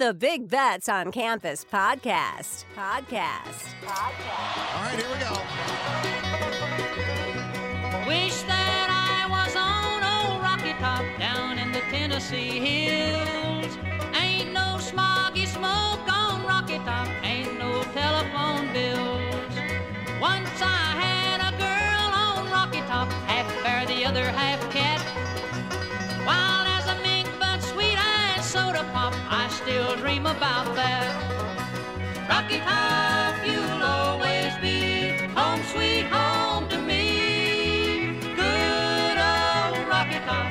[0.00, 2.64] the Big Bets on Campus podcast.
[2.74, 3.66] Podcast.
[3.84, 4.74] Podcast.
[4.74, 5.36] All right, here we go.
[8.08, 13.76] Wish that I was on old Rocky Top down in the Tennessee hills.
[14.18, 19.52] Ain't no smoggy smoke on Rocky Top, ain't no telephone bills.
[20.18, 20.79] Once I
[29.70, 31.14] still dream about that.
[32.28, 38.18] Rocky Top, you'll always be home, sweet home to me.
[38.34, 40.50] Good old Rocky Top,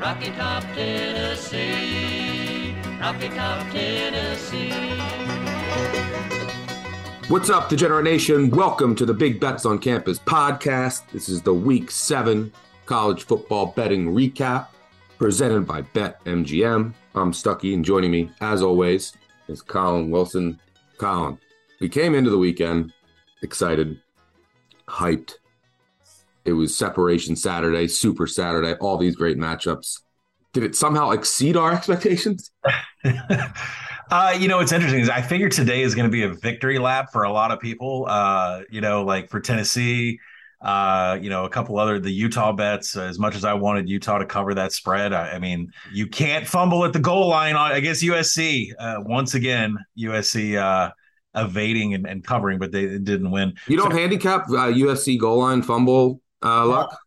[0.00, 2.76] Rocky Top, Tennessee.
[3.00, 4.70] Rocky Top, Tennessee.
[7.26, 8.48] What's up, Degenerate Nation?
[8.50, 11.02] Welcome to the Big Bets on Campus podcast.
[11.10, 12.52] This is the Week 7
[12.86, 14.68] college football betting recap
[15.20, 16.94] presented by BetMGM.
[17.14, 19.12] I'm Stuckey, and joining me, as always,
[19.48, 20.58] is Colin Wilson.
[20.96, 21.38] Colin,
[21.78, 22.94] we came into the weekend
[23.42, 24.00] excited,
[24.88, 25.34] hyped.
[26.46, 30.00] It was Separation Saturday, Super Saturday, all these great matchups.
[30.54, 32.50] Did it somehow exceed our expectations?
[34.12, 37.12] Uh, you know, what's interesting I figure today is going to be a victory lap
[37.12, 38.06] for a lot of people.
[38.08, 40.18] Uh, you know, like for Tennessee,
[40.62, 42.96] uh, you know, a couple other the Utah bets.
[42.96, 46.46] As much as I wanted Utah to cover that spread, I, I mean, you can't
[46.46, 48.72] fumble at the goal line on against USC.
[48.78, 50.90] Uh, once again, USC uh,
[51.34, 53.54] evading and, and covering, but they didn't win.
[53.68, 56.98] You don't So- handicap uh, USC goal line fumble uh, luck?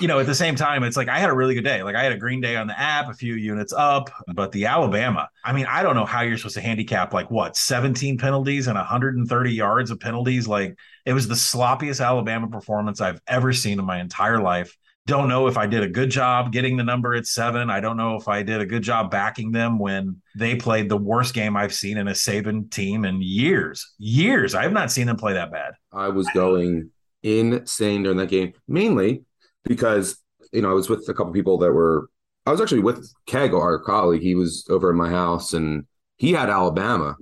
[0.00, 1.82] you know, at the same time, it's like I had a really good day.
[1.82, 4.66] Like I had a green day on the app, a few units up, but the
[4.66, 8.66] Alabama, I mean, I don't know how you're supposed to handicap like what 17 penalties
[8.66, 10.48] and 130 yards of penalties.
[10.48, 14.76] Like it was the sloppiest Alabama performance I've ever seen in my entire life.
[15.06, 17.70] Don't know if I did a good job getting the number at seven.
[17.70, 20.96] I don't know if I did a good job backing them when they played the
[20.96, 23.94] worst game I've seen in a Saban team in years.
[23.98, 24.54] Years.
[24.54, 25.72] I have not seen them play that bad.
[25.92, 26.90] I was going
[27.22, 29.24] insane during that game, mainly
[29.64, 30.16] because
[30.52, 32.08] you know I was with a couple people that were.
[32.46, 34.22] I was actually with Keg, our colleague.
[34.22, 35.86] He was over at my house, and
[36.16, 37.16] he had Alabama,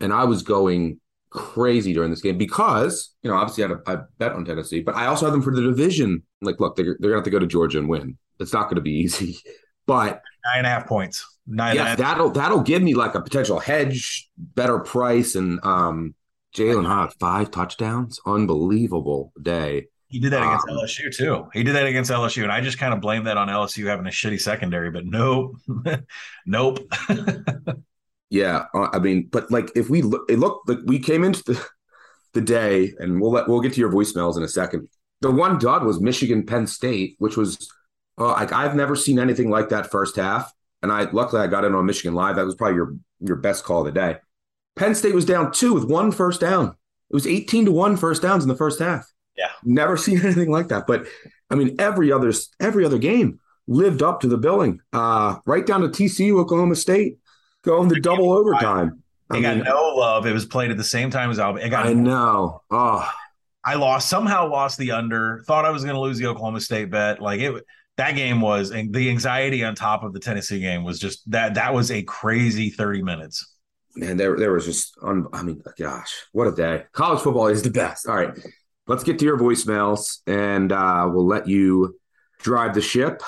[0.00, 1.00] and I was going
[1.30, 4.82] crazy during this game because you know obviously I had a I bet on Tennessee,
[4.82, 6.22] but I also had them for the division.
[6.40, 8.18] Like, look, they're they're gonna have to go to Georgia and win.
[8.40, 9.38] It's not going to be easy,
[9.86, 11.26] but Nine and a half points.
[11.46, 11.98] Nine and a half.
[11.98, 16.14] that'll that'll give me like a potential hedge, better price, and um,
[16.54, 19.86] Jalen Hyatt five touchdowns, unbelievable day.
[20.08, 21.48] He did that against Um, LSU too.
[21.52, 24.06] He did that against LSU, and I just kind of blame that on LSU having
[24.06, 24.90] a shitty secondary.
[24.90, 25.56] But nope,
[26.46, 26.78] nope.
[28.30, 31.42] Yeah, uh, I mean, but like if we look, it looked like we came into
[31.44, 31.66] the,
[32.32, 34.88] the day, and we'll let we'll get to your voicemails in a second.
[35.20, 37.70] The one dud was Michigan Penn State, which was
[38.18, 40.52] uh, like I've never seen anything like that first half.
[40.82, 42.36] And I luckily I got in on Michigan live.
[42.36, 44.16] That was probably your your best call of the day.
[44.76, 46.68] Penn State was down two with one first down.
[47.10, 49.10] It was eighteen to one first downs in the first half.
[49.36, 49.50] Yeah.
[49.64, 50.86] never seen anything like that.
[50.86, 51.06] But
[51.50, 54.80] I mean, every other every other game lived up to the billing.
[54.92, 57.18] Uh, right down to TCU, Oklahoma State,
[57.62, 59.02] going to double overtime.
[59.30, 60.26] It I got mean, no love.
[60.26, 61.66] It was played at the same time as Alabama.
[61.66, 61.86] It got.
[61.86, 62.62] I know.
[62.70, 63.10] Oh,
[63.64, 64.50] I lost somehow.
[64.50, 65.42] Lost the under.
[65.46, 67.20] Thought I was going to lose the Oklahoma State bet.
[67.20, 67.64] Like it.
[67.96, 71.54] That game was, and the anxiety on top of the Tennessee game was just that.
[71.54, 73.53] That was a crazy thirty minutes.
[73.96, 76.84] Man, there there was just un- I mean, gosh, what a day.
[76.92, 78.08] College football is the best.
[78.08, 78.36] All right.
[78.86, 81.98] Let's get to your voicemails and uh, we'll let you
[82.40, 83.22] drive the ship.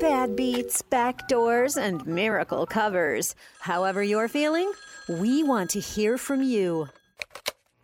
[0.00, 3.34] Bad beats, back doors, and miracle covers.
[3.60, 4.70] However you're feeling,
[5.08, 6.86] we want to hear from you.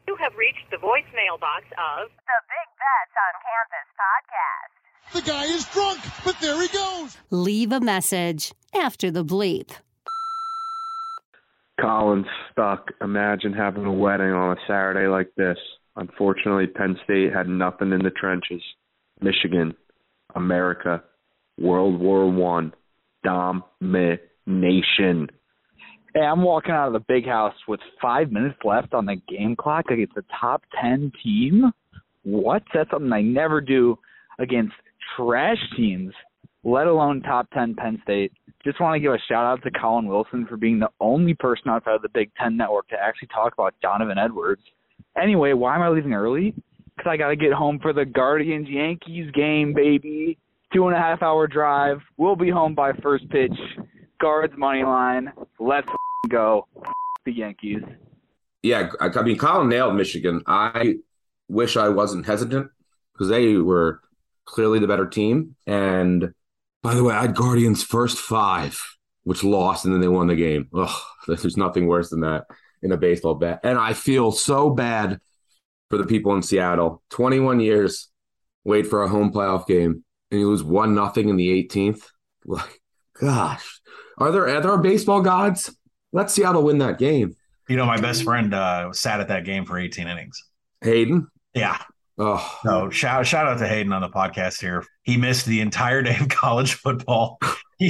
[0.07, 5.15] You have reached the voicemail box of The Big Bets on Campus podcast.
[5.15, 7.17] The guy is drunk, but there he goes.
[7.31, 9.71] Leave a message after the bleep.
[11.81, 12.91] Colin's stuck.
[13.01, 15.59] Imagine having a wedding on a Saturday like this.
[15.97, 18.63] Unfortunately, Penn State had nothing in the trenches.
[19.21, 19.75] Michigan,
[20.35, 21.03] America,
[21.59, 22.73] World War One,
[23.23, 24.19] domination.
[26.15, 29.57] Hey, I'm walking out of the big house with five minutes left on the game
[29.57, 31.73] clock against a top 10 team.
[32.23, 32.63] What?
[32.73, 33.99] That's something I never do
[34.39, 34.75] against
[35.17, 36.13] trash teams,
[36.63, 38.33] let alone top 10 Penn State.
[38.65, 41.69] Just want to give a shout out to Colin Wilson for being the only person
[41.69, 44.63] outside of the Big Ten network to actually talk about Donovan Edwards.
[45.21, 46.55] Anyway, why am I leaving early?
[46.97, 50.39] Because I got to get home for the Guardians Yankees game, baby.
[50.73, 51.99] Two and a half hour drive.
[52.17, 53.53] We'll be home by first pitch.
[54.19, 55.31] Guards money line.
[55.61, 55.89] Let's
[56.31, 56.67] go.
[57.27, 57.83] The Yankees.
[58.63, 60.43] Yeah, I, mean, Colin nailed Michigan.
[60.47, 60.95] I
[61.49, 62.71] wish I wasn't hesitant
[63.13, 64.01] because they were
[64.47, 65.55] clearly the better team.
[65.67, 66.33] And
[66.85, 68.81] by the way, I had Guardians first five
[69.25, 70.69] which lost and then they won the game.
[70.75, 72.45] Ugh, there's nothing worse than that
[72.83, 73.61] in a baseball bet.
[73.65, 75.19] And I feel so bad
[75.91, 77.03] for the people in Seattle.
[77.11, 78.11] 21 years,
[78.65, 82.03] wait for a home playoff game, and you lose one nothing in the 18th.
[82.47, 82.83] Like,
[83.19, 83.81] gosh,
[84.19, 85.75] are there are there baseball gods?
[86.13, 87.35] Let Seattle win that game.
[87.71, 90.39] You know, my best friend uh, sat at that game for 18 innings.
[90.83, 91.29] Hayden.
[91.55, 91.79] Yeah.
[92.17, 94.85] Oh, So shout shout out to Hayden on the podcast here.
[95.03, 97.39] He missed the entire day of college football.
[97.77, 97.89] He,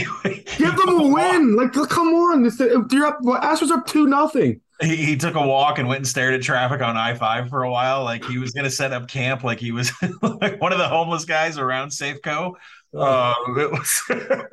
[0.56, 1.56] give them a win!
[1.56, 3.20] Like, come on, this, you're up.
[3.20, 4.62] Astros are up two nothing.
[4.80, 7.64] he, he took a walk and went and stared at traffic on I five for
[7.64, 8.02] a while.
[8.02, 9.92] Like he was going to set up camp, like he was
[10.22, 12.54] like one of the homeless guys around Safeco.
[12.96, 14.02] Uh, it was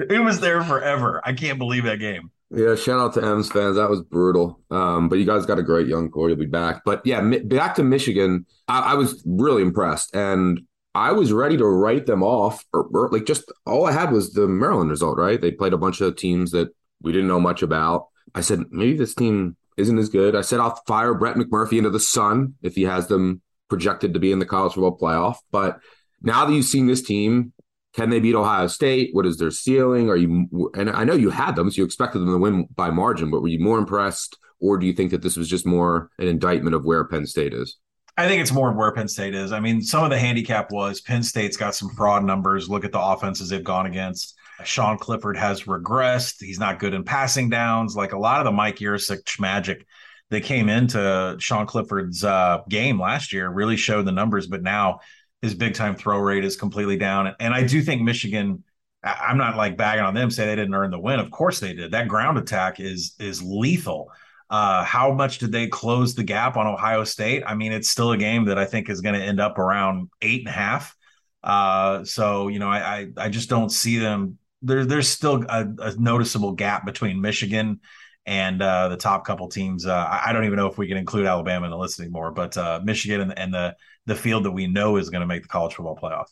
[0.10, 1.22] it was there forever.
[1.24, 2.30] I can't believe that game.
[2.54, 3.78] Yeah, shout out to M's fans.
[3.78, 4.60] That was brutal.
[4.70, 6.28] Um, but you guys got a great young core.
[6.28, 6.82] You'll be back.
[6.84, 8.46] But yeah, mi- back to Michigan.
[8.68, 10.60] I, I was really impressed, and
[10.94, 12.66] I was ready to write them off.
[12.74, 15.18] Or, or like just all I had was the Maryland result.
[15.18, 15.40] Right?
[15.40, 16.70] They played a bunch of teams that
[17.02, 18.08] we didn't know much about.
[18.36, 20.36] I said maybe this team isn't as good.
[20.36, 24.20] I said I'll fire Brett McMurphy into the sun if he has them projected to
[24.20, 25.38] be in the college football playoff.
[25.52, 25.80] But
[26.22, 27.54] now that you've seen this team,
[27.94, 29.10] can they beat Ohio State?
[29.14, 30.10] What is their ceiling?
[30.10, 32.90] Are you and I know you had them, so you expected them to win by
[32.90, 36.10] margin, but were you more impressed, or do you think that this was just more
[36.18, 37.78] an indictment of where Penn State is?
[38.18, 39.52] I think it's more of where Penn State is.
[39.52, 42.70] I mean, some of the handicap was Penn State's got some fraud numbers.
[42.70, 44.36] Look at the offenses they've gone against.
[44.64, 46.36] Sean Clifford has regressed.
[46.40, 47.96] He's not good in passing downs.
[47.96, 49.86] Like a lot of the Mike Yurcich magic
[50.30, 55.00] that came into Sean Clifford's uh, game last year really showed the numbers, but now
[55.42, 57.36] his big time throw rate is completely down.
[57.40, 58.64] And I do think Michigan.
[59.04, 61.20] I'm not like bagging on them, say they didn't earn the win.
[61.20, 61.92] Of course they did.
[61.92, 64.12] That ground attack is is lethal.
[64.52, 67.42] Uh, how much did they close the gap on Ohio State?
[67.48, 70.10] I mean, it's still a game that I think is going to end up around
[70.22, 70.96] eight and a half.
[71.44, 74.38] Uh, so you know, I, I I just don't see them.
[74.62, 77.80] There, there's still a, a noticeable gap between Michigan
[78.28, 79.88] and uh, the top couple teams.
[79.88, 82.32] Uh, I I don't even know if we can include Alabama in the list anymore,
[82.32, 83.76] but uh, Michigan and, and the
[84.06, 86.28] the field that we know is going to make the college football playoff.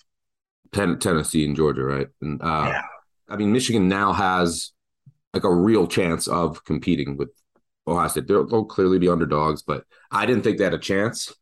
[0.72, 2.08] Ten- Tennessee and Georgia, right?
[2.22, 2.82] And uh, Yeah.
[3.28, 4.72] I mean, Michigan now has
[5.34, 7.30] like a real chance of competing with
[7.88, 8.28] Ohio State.
[8.28, 11.34] They'll, they'll clearly be underdogs, but I didn't think they had a chance a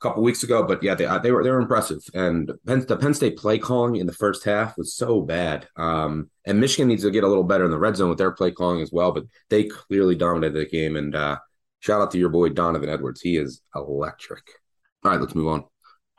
[0.00, 0.62] couple weeks ago.
[0.62, 2.00] But yeah, they uh, they were they were impressive.
[2.14, 5.66] And Penn, the Penn State play calling in the first half was so bad.
[5.76, 8.32] Um, and Michigan needs to get a little better in the red zone with their
[8.32, 9.10] play calling as well.
[9.12, 10.96] But they clearly dominated the game.
[10.96, 11.38] And uh,
[11.80, 13.20] shout out to your boy Donovan Edwards.
[13.20, 14.44] He is electric.
[15.04, 15.64] All right, let's move on.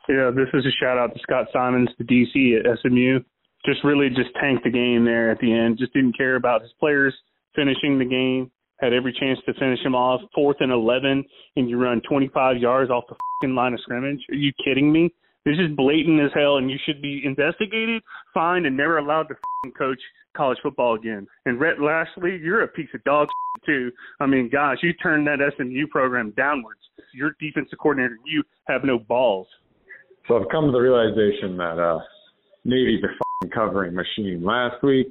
[0.08, 3.20] Yeah, this is a shout out to Scott Symons, the DC at SMU.
[3.64, 5.78] Just really just tanked the game there at the end.
[5.78, 7.14] Just didn't care about his players
[7.54, 8.50] finishing the game.
[8.80, 10.20] Had every chance to finish him off.
[10.34, 11.24] Fourth and 11,
[11.56, 14.20] and you run 25 yards off the fucking line of scrimmage.
[14.30, 15.14] Are you kidding me?
[15.46, 18.02] This is blatant as hell, and you should be investigated,
[18.32, 19.34] fined, and never allowed to
[19.78, 20.00] coach
[20.36, 21.26] college football again.
[21.46, 23.28] And Rhett Lashlee, you're a piece of dog
[23.64, 23.90] too.
[24.20, 26.80] I mean, gosh, you turned that SMU program downwards.
[27.12, 29.46] Your defensive coordinator, you have no balls.
[30.28, 31.98] So I've come to the realization that uh,
[32.64, 34.42] Navy's a covering machine.
[34.42, 35.08] Last week,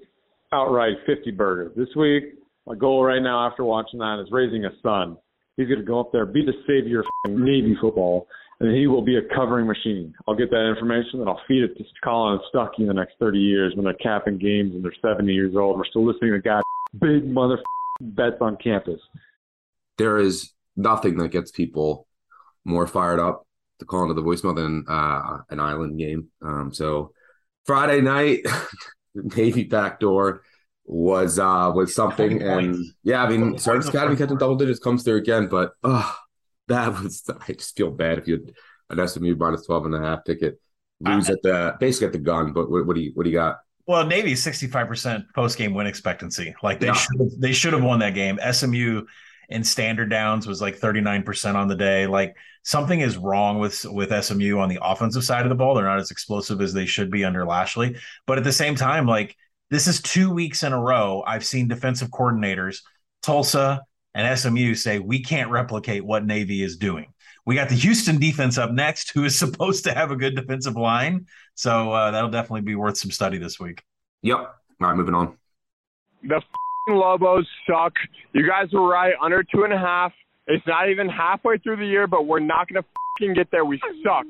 [0.52, 1.72] outright 50 burgers.
[1.76, 5.18] This week, my goal right now after watching that is raising a son.
[5.58, 8.28] He's going to go up there, be the savior of Navy football,
[8.60, 10.16] and he will be a covering machine.
[10.28, 13.14] I'll get that information and I'll feed it to Colin and Stuckey in the next
[13.20, 15.78] 30 years when they're capping games and they're 70 years old.
[15.78, 16.64] We're still listening to guys
[17.00, 17.60] big mother
[18.02, 19.00] bets on campus.
[19.98, 22.08] there is nothing that gets people
[22.64, 23.46] more fired up
[23.84, 26.30] to call into the voicemail than uh, an island game.
[26.42, 27.14] Um, so
[27.66, 28.40] Friday night,
[29.16, 30.42] Navy backdoor
[30.86, 35.18] was uh was something, and yeah, I mean, Service Academy catching double digits comes through
[35.18, 36.16] again, but oh,
[36.68, 38.34] that was I just feel bad if you
[38.90, 40.60] had an SMU minus 12 and a half ticket
[41.00, 42.54] lose at the basically at the gun.
[42.54, 43.58] But what, what do you what do you got?
[43.86, 46.56] Well, Navy sixty five percent post game win expectancy.
[46.64, 46.94] Like they Yeah.
[46.94, 48.40] should they should have won that game.
[48.40, 49.04] SMU
[49.54, 52.08] in standard downs was like thirty nine percent on the day.
[52.08, 55.76] Like something is wrong with with SMU on the offensive side of the ball.
[55.76, 57.96] They're not as explosive as they should be under Lashlee.
[58.26, 59.36] But at the same time, like
[59.70, 61.24] this is two weeks in a row.
[61.26, 62.82] I've seen defensive coordinators
[63.22, 63.82] Tulsa
[64.14, 67.14] and SMU say we can't replicate what Navy is doing.
[67.46, 70.76] We got the Houston defense up next, who is supposed to have a good defensive
[70.76, 71.28] line.
[71.56, 73.84] So uh, that'll definitely be worth some study this week.
[74.22, 74.38] Yep.
[74.38, 75.38] All right, moving on.
[76.24, 77.94] The f***ing Lobos suck.
[78.34, 79.14] You guys were right.
[79.22, 80.12] Under two and a half.
[80.48, 83.64] It's not even halfway through the year, but we're not going to f***ing get there.
[83.64, 84.26] We suck.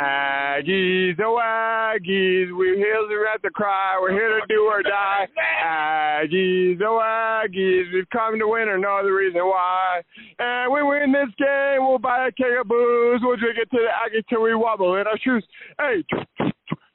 [0.00, 3.98] Aggies, oh Aggies, we're here to have to cry.
[4.00, 5.26] We're here to do or die.
[5.66, 10.02] Aggies, oh Aggies, we've come to win or no other reason why.
[10.38, 13.20] And we win this game, we'll buy a keg of booze.
[13.24, 15.44] We'll drink it to the Aggies till we wobble in our shoes.
[15.76, 16.04] Hey,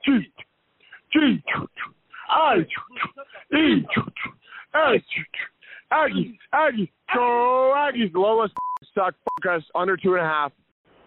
[0.06, 0.32] G,
[1.12, 1.44] G,
[2.30, 2.60] I,
[3.54, 3.86] E,
[4.76, 5.02] Aggies,
[5.92, 8.14] Aggies, Aggies, go Aggies.
[8.14, 8.52] Lobos
[8.94, 9.16] suck.
[9.42, 9.64] Fuck us.
[9.76, 10.52] Under two and a half.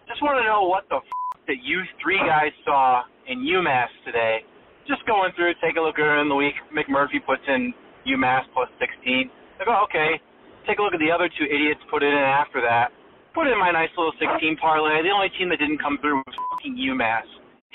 [0.07, 4.43] Just want to know what the f- that you three guys saw in UMass today.
[4.87, 6.55] Just going through, take a look it in the week.
[6.73, 7.73] McMurphy puts in
[8.07, 9.29] UMass plus 16.
[9.61, 10.19] I go, okay.
[10.67, 12.89] Take a look at the other two idiots put it in after that.
[13.33, 15.01] Put in my nice little 16 parlay.
[15.01, 17.25] The only team that didn't come through was fucking UMass.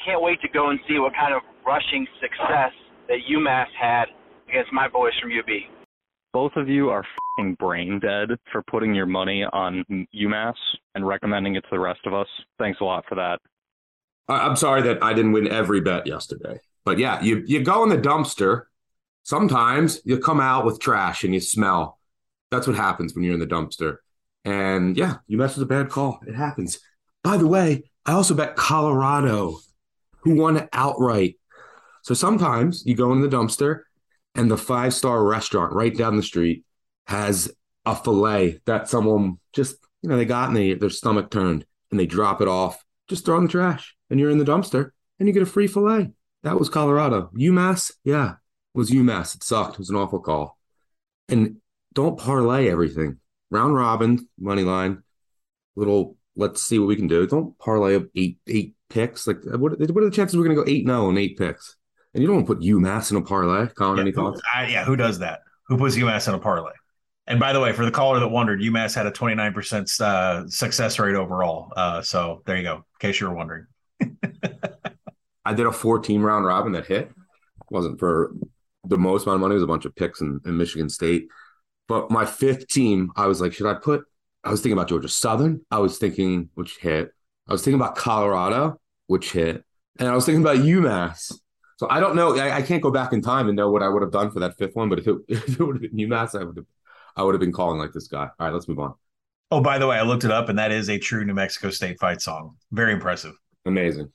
[0.04, 2.74] Can't wait to go and see what kind of rushing success
[3.08, 4.12] that UMass had
[4.50, 5.48] against my boys from UB.
[6.36, 7.02] Both of you are
[7.38, 9.82] fing brain dead for putting your money on
[10.14, 10.52] UMass
[10.94, 12.26] and recommending it to the rest of us.
[12.58, 13.40] Thanks a lot for that.
[14.28, 17.88] I'm sorry that I didn't win every bet yesterday, but yeah, you you go in
[17.88, 18.64] the dumpster.
[19.22, 21.98] Sometimes you come out with trash and you smell.
[22.50, 23.96] That's what happens when you're in the dumpster.
[24.44, 26.20] And yeah, you mess with a bad call.
[26.26, 26.80] It happens.
[27.24, 29.60] By the way, I also bet Colorado,
[30.18, 31.36] who won outright.
[32.02, 33.84] So sometimes you go in the dumpster
[34.36, 36.64] and the five star restaurant right down the street
[37.06, 37.50] has
[37.84, 41.98] a filet that someone just, you know, they got and they, their stomach turned and
[41.98, 45.28] they drop it off, just throw in the trash and you're in the dumpster and
[45.28, 46.10] you get a free filet.
[46.42, 47.30] That was Colorado.
[47.36, 48.34] UMass, yeah,
[48.74, 49.34] was UMass.
[49.34, 49.74] It sucked.
[49.74, 50.58] It was an awful call.
[51.28, 51.56] And
[51.94, 53.18] don't parlay everything.
[53.50, 55.02] Round robin, money line,
[55.76, 57.26] little, let's see what we can do.
[57.26, 59.26] Don't parlay up eight eight picks.
[59.26, 61.38] Like, what, what are the chances we're going to go 8 0 and oh eight
[61.38, 61.76] picks?
[62.16, 63.66] And you don't want to put UMass in a parlay.
[63.66, 64.40] Colin, any Who- thoughts?
[64.54, 65.40] I- yeah, who does that?
[65.66, 66.72] Who puts UMass in a parlay?
[67.26, 70.98] And by the way, for the caller that wondered, UMass had a 29% uh, success
[70.98, 71.70] rate overall.
[71.76, 73.66] Uh, so there you go, in case you were wondering.
[75.44, 77.12] I did a 14 round robin that hit.
[77.70, 78.32] Wasn't for
[78.86, 79.52] the most amount of money.
[79.52, 81.28] It was a bunch of picks in, in Michigan State.
[81.86, 84.04] But my fifth team, I was like, should I put?
[84.42, 85.66] I was thinking about Georgia Southern.
[85.70, 87.10] I was thinking which hit.
[87.46, 89.62] I was thinking about Colorado, which hit,
[89.98, 91.34] and I was thinking about UMass.
[91.76, 92.36] So I don't know.
[92.36, 94.40] I, I can't go back in time and know what I would have done for
[94.40, 94.88] that fifth one.
[94.88, 96.66] But if it, if it would have been UMass, I would have.
[97.18, 98.24] I would have been calling like this guy.
[98.24, 98.94] All right, let's move on.
[99.50, 101.70] Oh, by the way, I looked it up, and that is a true New Mexico
[101.70, 102.56] State fight song.
[102.72, 103.32] Very impressive.
[103.64, 104.10] Amazing.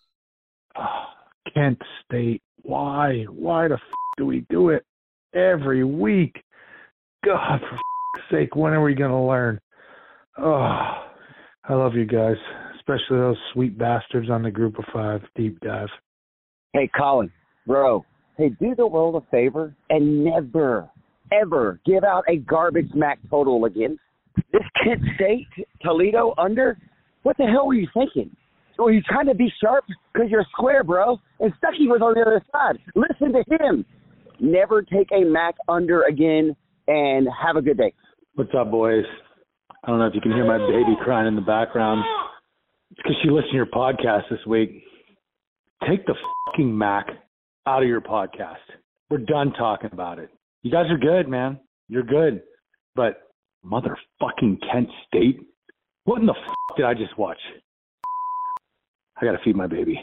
[1.53, 2.43] Kent State.
[2.61, 3.23] Why?
[3.23, 3.81] Why the f-
[4.17, 4.85] do we do it
[5.33, 6.43] every week?
[7.25, 9.59] God, for f- sake, when are we going to learn?
[10.37, 11.07] Oh,
[11.63, 12.35] I love you guys,
[12.75, 15.89] especially those sweet bastards on the group of five deep dive.
[16.73, 17.31] Hey, Colin,
[17.67, 18.05] bro.
[18.37, 20.89] Hey, do the world a favor and never,
[21.31, 23.97] ever give out a garbage Mac total again.
[24.51, 25.47] This Kent State
[25.81, 26.77] Toledo under.
[27.23, 28.35] What the hell were you thinking?
[28.79, 29.85] Were you trying to be sharp?
[30.11, 31.19] Because you're square, bro.
[31.39, 32.79] And Stuckey was on the other side.
[32.95, 33.85] Listen to him.
[34.39, 36.55] Never take a Mac under again
[36.87, 37.93] and have a good day.
[38.33, 39.05] What's up, boys?
[39.83, 42.03] I don't know if you can hear my baby crying in the background.
[42.91, 44.83] It's because she listened to your podcast this week.
[45.87, 46.15] Take the
[46.47, 47.07] fucking Mac
[47.65, 48.57] out of your podcast.
[49.09, 50.29] We're done talking about it.
[50.63, 51.59] You guys are good, man.
[51.87, 52.41] You're good.
[52.95, 53.21] But
[53.65, 55.39] motherfucking Kent State?
[56.05, 57.39] What in the fuck did I just watch?
[59.21, 59.99] I got to feed my baby.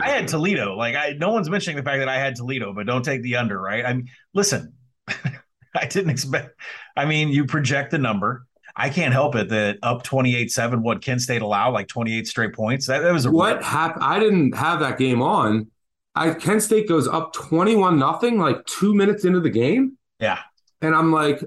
[0.00, 0.76] I had Toledo.
[0.76, 3.36] Like I, no one's mentioning the fact that I had Toledo, but don't take the
[3.36, 3.84] under, right?
[3.84, 4.74] I mean, listen,
[5.08, 6.54] I didn't expect.
[6.96, 8.46] I mean, you project the number.
[8.76, 12.86] I can't help it that up 28-7, what Kent State allowed, like 28 straight points.
[12.86, 14.04] That, that was a what happened?
[14.04, 15.70] I didn't have that game on.
[16.14, 19.96] I Kent State goes up 21 nothing like two minutes into the game.
[20.18, 20.38] Yeah.
[20.80, 21.42] And I'm like,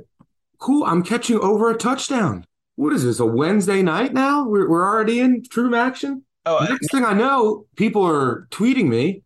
[0.60, 2.46] cool, I'm catching over a touchdown.
[2.76, 4.48] What is this, a Wednesday night now?
[4.48, 6.24] We're, we're already in true action?
[6.46, 9.24] Oh, Next thing I know, people are tweeting me,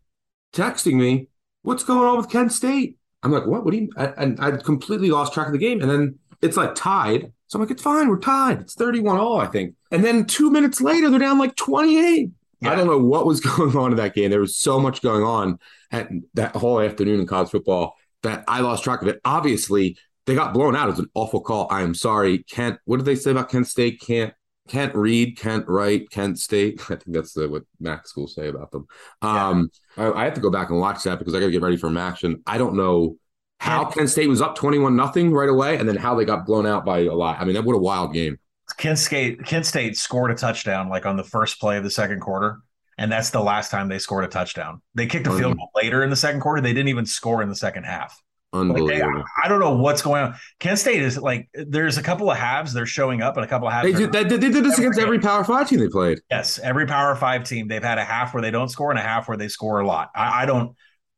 [0.52, 1.28] texting me,
[1.62, 2.96] what's going on with Kent State?
[3.22, 3.64] I'm like, what?
[3.64, 3.90] What do you?
[3.96, 5.80] I, and I completely lost track of the game.
[5.80, 7.32] And then it's like tied.
[7.48, 8.08] So I'm like, it's fine.
[8.08, 8.60] We're tied.
[8.60, 9.74] It's 31 all, I think.
[9.90, 12.30] And then two minutes later, they're down like 28.
[12.62, 14.30] I don't know what was going on in that game.
[14.30, 15.58] There was so much going on
[15.90, 19.20] at that whole afternoon in college football that I lost track of it.
[19.24, 19.96] Obviously,
[20.26, 20.88] they got blown out.
[20.88, 21.68] It was an awful call.
[21.70, 22.44] I am sorry.
[22.44, 24.00] Kent, what did they say about Kent State?
[24.00, 24.34] Can't
[24.68, 26.80] can't read, can't write, Kent State.
[26.82, 28.86] I think that's the, what Mac schools say about them.
[29.22, 31.62] Um, I, I have to go back and watch that because I got to get
[31.62, 32.22] ready for Mac.
[32.22, 33.16] And I don't know
[33.58, 36.66] how Kent State was up 21 nothing right away and then how they got blown
[36.66, 37.40] out by a lot.
[37.40, 38.38] I mean, that what a wild game.
[38.78, 42.20] Kent State Kent State scored a touchdown like on the first play of the second
[42.20, 42.60] quarter,
[42.96, 44.80] and that's the last time they scored a touchdown.
[44.94, 46.60] They kicked a field goal later in the second quarter.
[46.62, 48.18] They didn't even score in the second half.
[48.52, 49.24] Like, they- Unbelievable.
[49.44, 50.34] I don't know what's going on.
[50.58, 53.68] Kent State is like there's a couple of halves they're showing up and a couple
[53.68, 56.20] of halves They did, they, they did this against every Power Five team they played.
[56.30, 59.02] Yes, every Power Five team they've had a half where they don't score and a
[59.02, 60.10] half where they score a lot.
[60.14, 60.74] I, I don't,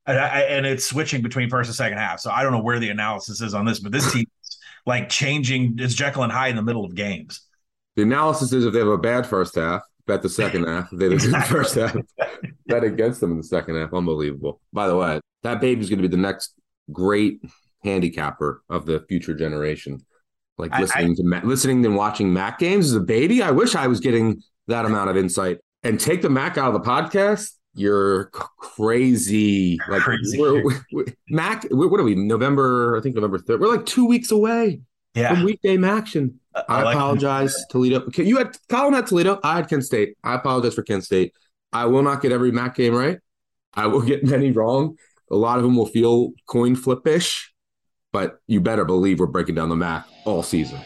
[0.07, 2.19] I, I, and it's switching between first and second half.
[2.19, 5.09] So I don't know where the analysis is on this, but this team is like
[5.09, 5.77] changing.
[5.79, 7.43] It's Jekyll and Hyde in the middle of games.
[7.97, 10.93] The analysis is if they have a bad first half, bet the second half.
[10.93, 11.97] If they have a good first half,
[12.67, 13.93] bet against them in the second half.
[13.93, 14.61] Unbelievable.
[14.73, 16.55] By the way, that baby's going to be the next
[16.93, 17.41] great
[17.85, 19.99] handicapper of the future generation.
[20.59, 23.43] Like I- listening to listening and watching Mac games as a baby.
[23.43, 25.59] I wish I was getting that amount of insight.
[25.83, 27.53] And take the Mac out of the podcast.
[27.75, 28.27] You're
[28.95, 29.79] crazy.
[29.89, 30.39] Like Crazy.
[30.39, 31.65] we're- we- we- Mac.
[31.71, 32.15] What are we?
[32.15, 32.97] November.
[32.97, 33.61] I think November third.
[33.61, 34.81] We're like two weeks away
[35.15, 35.35] Yeah.
[35.35, 36.39] from weekday action.
[36.55, 38.09] I I, like- apologize, Toledo.
[38.17, 39.39] You had Colin had Toledo.
[39.43, 40.17] I had Kent State.
[40.23, 41.33] I apologize for Kent State.
[41.73, 43.19] I will not get every Mac game right.
[43.75, 44.97] I will get many wrong.
[45.31, 47.53] A lot of them will feel coin flip-ish,
[48.13, 50.81] but you better believe we're breaking down the Mac all season.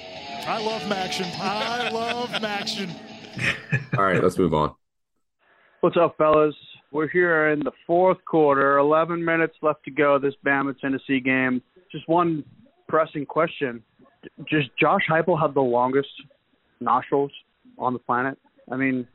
[0.47, 1.25] I love Maction.
[1.41, 2.91] I love Maction.
[3.99, 4.75] All right, let's move on.
[5.81, 6.55] What's up, fellas?
[6.93, 8.77] We're here in the fourth quarter.
[8.77, 11.63] 11 minutes left to go this Bama Tennessee game.
[11.91, 12.45] Just one
[12.89, 13.83] pressing question.
[14.49, 16.09] Just Josh Heupel have the longest
[16.81, 17.33] nostrils
[17.79, 18.39] on the planet?
[18.71, 19.07] I mean,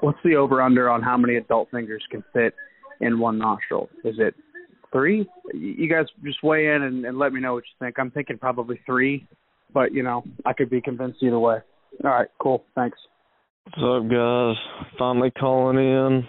[0.00, 2.54] what's the over under on how many adult fingers can fit
[3.00, 3.88] in one nostril?
[4.04, 4.34] Is it
[4.92, 5.28] three?
[5.54, 7.98] You guys just weigh in and, and let me know what you think.
[7.98, 9.26] I'm thinking probably three,
[9.72, 11.58] but you know, I could be convinced either way.
[12.04, 12.64] All right, cool.
[12.74, 12.98] Thanks.
[13.64, 14.56] What's up, guys?
[14.98, 16.24] Finally calling in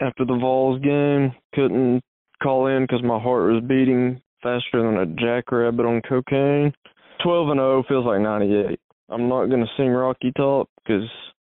[0.00, 1.32] after the Vols game.
[1.54, 2.02] Couldn't
[2.42, 6.72] call in because my heart was beating faster than a jackrabbit on cocaine.
[7.22, 8.80] 12 and 0 feels like 98.
[9.08, 11.08] I'm not going to sing Rocky Top because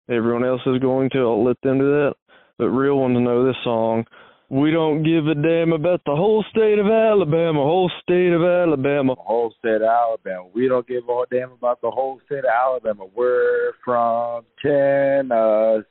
[0.10, 1.20] everyone else is going to.
[1.20, 2.16] I'll let them do that.
[2.58, 4.06] But real ones know this song.
[4.50, 9.16] We don't give a damn about the whole state of Alabama, whole state of Alabama.
[9.18, 10.48] whole state of Alabama.
[10.56, 13.08] We don't give a damn about the whole state of Alabama.
[13.14, 15.86] We're from Tennessee.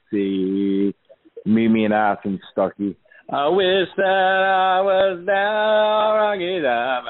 [1.45, 2.97] Meet me in Athens, Stuckey.
[3.31, 7.05] I wish that I was down Rocky Top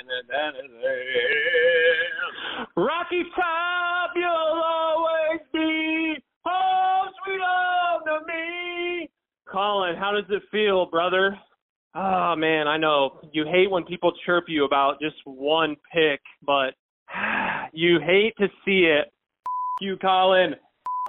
[0.00, 1.58] in the Tennessee.
[2.76, 9.10] Rocky Top, you'll always be home sweet home to me.
[9.50, 11.38] Colin, how does it feel, brother?
[11.94, 16.74] Oh man, I know you hate when people chirp you about just one pick, but
[17.72, 19.12] you hate to see it.
[19.80, 20.54] You, Colin.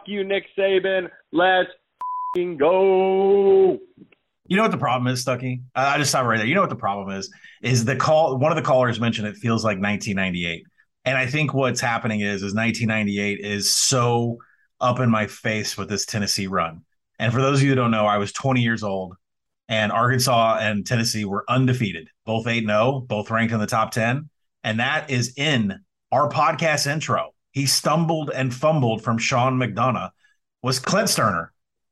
[0.05, 1.09] You, Nick Saban.
[1.31, 1.69] Let's
[2.35, 3.79] go.
[4.47, 5.61] You know what the problem is, Stuckey?
[5.75, 6.45] I just stop right there.
[6.45, 7.31] You know what the problem is?
[7.61, 8.37] Is the call?
[8.37, 10.65] One of the callers mentioned it feels like 1998,
[11.05, 14.37] and I think what's happening is is 1998 is so
[14.79, 16.81] up in my face with this Tennessee run.
[17.19, 19.15] And for those of you who don't know, I was 20 years old,
[19.67, 24.29] and Arkansas and Tennessee were undefeated, both 8 0, both ranked in the top 10.
[24.63, 25.79] And that is in
[26.11, 27.33] our podcast intro.
[27.51, 30.11] He stumbled and fumbled from Sean McDonough,
[30.63, 31.49] was Clint Stoerner,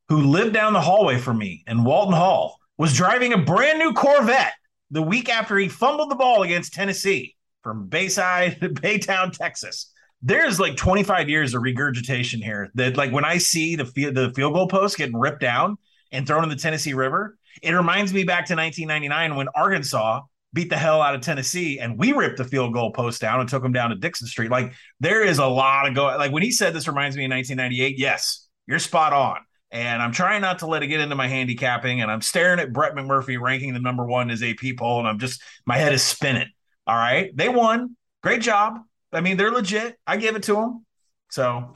[0.08, 3.94] who lived down the hallway from me in Walton Hall, was driving a brand new
[3.94, 4.54] Corvette
[4.92, 10.60] the week after he fumbled the ball against Tennessee from Bayside to Baytown, Texas there's
[10.60, 14.54] like 25 years of regurgitation here that like when I see the field the field
[14.54, 15.78] goal post getting ripped down
[16.12, 20.22] and thrown in the Tennessee River, it reminds me back to 1999 when Arkansas
[20.54, 23.50] beat the hell out of Tennessee and we ripped the field goal post down and
[23.50, 24.50] took them down to Dickson Street.
[24.50, 27.32] Like there is a lot of go like when he said this reminds me of
[27.32, 29.38] 1998, yes, you're spot on.
[29.70, 32.72] And I'm trying not to let it get into my handicapping and I'm staring at
[32.72, 35.94] Brett McMurphy ranking the number one in his AP poll and I'm just my head
[35.94, 36.50] is spinning.
[36.88, 37.36] All right.
[37.36, 37.98] They won.
[38.24, 38.80] Great job.
[39.12, 39.98] I mean, they're legit.
[40.06, 40.86] I give it to them.
[41.30, 41.74] So,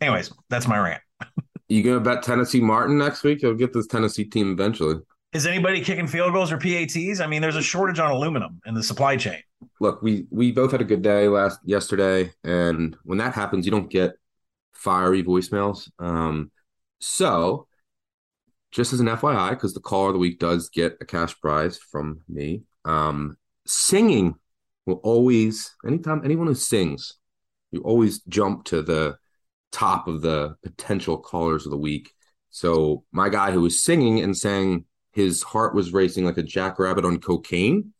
[0.00, 1.02] anyways, that's my rant.
[1.68, 3.42] You gonna bet Tennessee Martin next week?
[3.42, 4.96] You'll get this Tennessee team eventually.
[5.34, 7.20] Is anybody kicking field goals or PATs?
[7.20, 9.42] I mean, there's a shortage on aluminum in the supply chain.
[9.78, 13.70] Look, we we both had a good day last yesterday, and when that happens, you
[13.70, 14.12] don't get
[14.72, 15.90] fiery voicemails.
[15.98, 16.50] Um,
[17.00, 17.66] so
[18.70, 21.78] just as an FYI, because the caller of the week does get a cash prize
[21.78, 22.62] from me.
[22.84, 24.36] Um, singing
[24.88, 27.14] will always, anytime anyone who sings,
[27.70, 29.18] you always jump to the
[29.70, 32.10] top of the potential callers of the week.
[32.50, 37.04] So my guy who was singing and saying his heart was racing like a jackrabbit
[37.04, 37.92] on cocaine.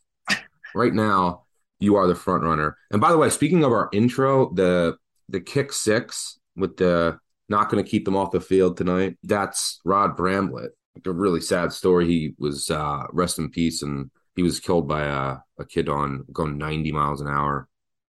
[0.75, 1.45] Right now,
[1.79, 2.77] you are the front runner.
[2.91, 4.97] And by the way, speaking of our intro, the
[5.29, 7.19] the kick six with the
[7.51, 9.19] not going to keep them off the field tonight.
[9.23, 10.71] That's Rod Bramblett.
[10.95, 12.07] Like a really sad story.
[12.07, 16.25] He was uh, rest in peace, and he was killed by a, a kid on
[16.33, 17.69] going 90 miles an hour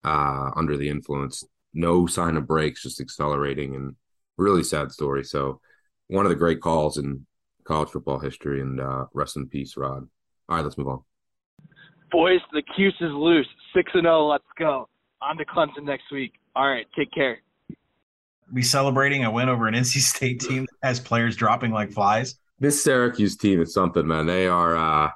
[0.05, 1.45] uh, under the influence.
[1.73, 3.95] No sign of brakes, just accelerating, and
[4.37, 5.25] really sad story.
[5.25, 5.61] So
[6.09, 7.27] one of the great calls in
[7.65, 10.09] college football history, and uh, rest in peace, Rod.
[10.49, 11.03] All right, let's move on.
[12.11, 13.47] Boys, the cuse is loose.
[13.75, 14.27] Six and zero.
[14.27, 14.89] Let's go.
[15.23, 16.33] On to Clemson next week.
[16.57, 17.39] All right, take care.
[18.53, 22.35] Be celebrating a win over an NC State team that has players dropping like flies.
[22.59, 24.27] This Syracuse team is something, man.
[24.27, 25.11] They are uh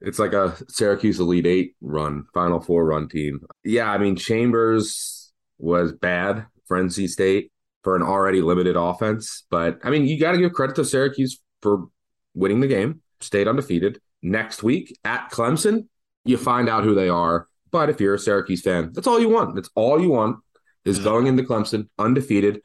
[0.00, 3.40] it's like a Syracuse Elite Eight run, Final Four run team.
[3.64, 9.78] Yeah, I mean Chambers was bad for NC State for an already limited offense, but
[9.84, 11.86] I mean you got to give credit to Syracuse for
[12.34, 14.00] winning the game, stayed undefeated.
[14.22, 15.86] Next week at Clemson,
[16.24, 17.48] you find out who they are.
[17.70, 19.54] But if you're a Syracuse fan, that's all you want.
[19.54, 20.38] That's all you want
[20.84, 21.04] is mm-hmm.
[21.04, 22.62] going into Clemson undefeated.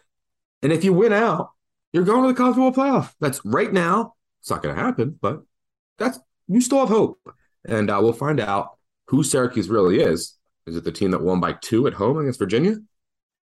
[0.61, 1.49] And if you win out,
[1.93, 3.13] you're going to the college football playoff.
[3.19, 4.15] That's right now.
[4.41, 5.43] It's not going to happen, but
[5.97, 7.19] that's you still have hope.
[7.67, 8.77] And uh, we'll find out
[9.07, 10.35] who Syracuse really is.
[10.67, 12.77] Is it the team that won by two at home against Virginia?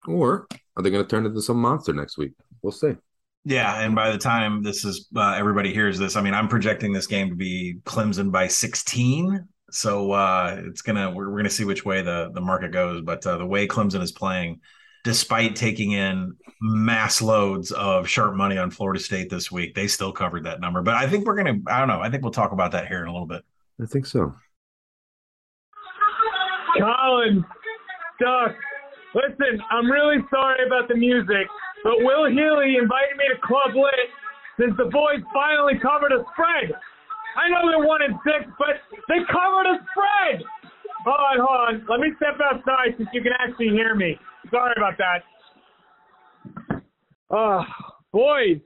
[0.06, 2.32] Or are they going to turn into some monster next week?
[2.62, 2.96] We'll see.
[3.44, 6.92] Yeah, and by the time this is uh, everybody hears this, I mean, I'm projecting
[6.92, 9.48] this game to be Clemson by 16.
[9.70, 13.02] So uh, it's gonna we're, we're, gonna see which way the the market goes.
[13.02, 14.60] But uh, the way Clemson is playing,
[15.04, 20.12] despite taking in mass loads of sharp money on Florida State this week, they still
[20.12, 20.82] covered that number.
[20.82, 22.00] But I think we're gonna I don't know.
[22.00, 23.44] I think we'll talk about that here in a little bit.
[23.82, 24.34] I think so.
[26.78, 27.44] Colin,
[28.18, 28.56] Duck,
[29.14, 31.46] listen, I'm really sorry about the music.
[31.84, 34.08] But Will Healy invited me to Club Lit
[34.58, 36.72] since the boys finally covered a spread.
[37.36, 40.44] I know they're one and six, but they covered a spread.
[41.04, 41.74] Hold on, hold on.
[41.90, 44.16] Let me step outside since you can actually hear me.
[44.52, 46.82] Sorry about that.
[47.30, 47.62] Oh,
[48.12, 48.58] boys,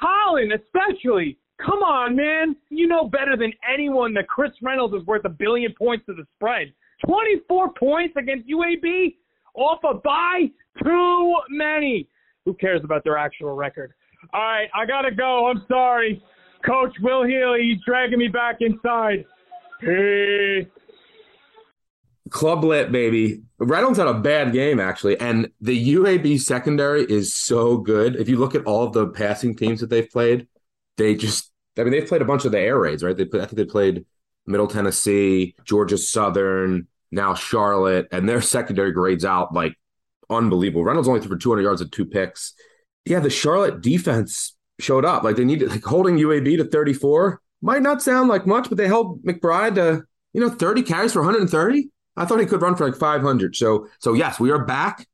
[0.00, 1.38] Colin especially.
[1.64, 2.56] Come on, man.
[2.70, 6.24] You know better than anyone that Chris Reynolds is worth a billion points to the
[6.36, 6.72] spread.
[7.06, 9.14] 24 points against UAB
[9.54, 10.46] off a bye?
[10.82, 12.08] Too many.
[12.44, 13.92] Who cares about their actual record?
[14.32, 15.48] All right, I gotta go.
[15.48, 16.22] I'm sorry.
[16.64, 19.24] Coach Will Healy, he's dragging me back inside.
[19.80, 20.66] Peace.
[22.30, 23.42] Club lit, baby.
[23.58, 25.18] Reynolds had a bad game, actually.
[25.20, 28.16] And the UAB secondary is so good.
[28.16, 30.46] If you look at all of the passing teams that they've played,
[30.96, 33.16] they just, I mean, they've played a bunch of the air raids, right?
[33.16, 34.04] They I think they played
[34.46, 39.74] Middle Tennessee, Georgia Southern, now Charlotte, and their secondary grades out like
[40.30, 40.84] unbelievable.
[40.84, 42.54] Reynolds only threw for 200 yards and two picks.
[43.04, 45.22] Yeah, the Charlotte defense showed up.
[45.22, 48.86] Like they needed like holding UAB to 34 might not sound like much, but they
[48.86, 51.90] held McBride to you know 30 carries for 130.
[52.18, 53.56] I thought he could run for like 500.
[53.56, 55.06] So so yes, we are back.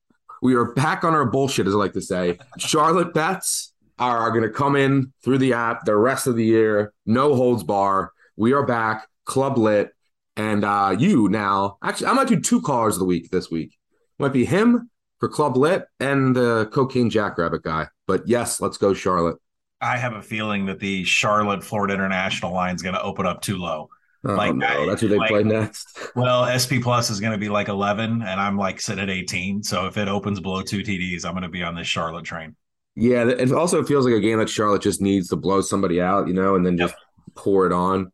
[0.43, 2.39] We are back on our bullshit, as I like to say.
[2.59, 6.45] Charlotte bets are, are going to come in through the app the rest of the
[6.45, 6.93] year.
[7.07, 8.13] No holds bar.
[8.37, 9.09] We are back.
[9.25, 9.91] Club lit.
[10.37, 13.77] And uh, you now, actually, I might do two callers of the week this week.
[14.19, 14.91] Might be him
[15.21, 17.89] for Club Lit and the cocaine jackrabbit guy.
[18.07, 19.37] But yes, let's go Charlotte.
[19.81, 23.43] I have a feeling that the Charlotte Florida International line is going to open up
[23.43, 23.91] too low.
[24.27, 25.99] Oh, like no, that's who they like, play next.
[26.17, 29.63] well, SP Plus is going to be like 11, and I'm like sitting at 18.
[29.63, 32.57] So if it opens below two TDs, I'm going to be on this Charlotte train.
[32.97, 36.29] Yeah, it also feels like a game that Charlotte just needs to blow somebody out,
[36.29, 37.35] you know, and then just yep.
[37.35, 38.13] pour it on.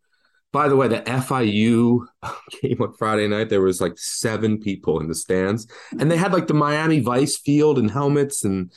[0.53, 2.07] By the way, the FIU
[2.63, 5.69] game on Friday night, there was like seven people in the stands,
[5.99, 8.73] and they had like the Miami Vice field and helmets, and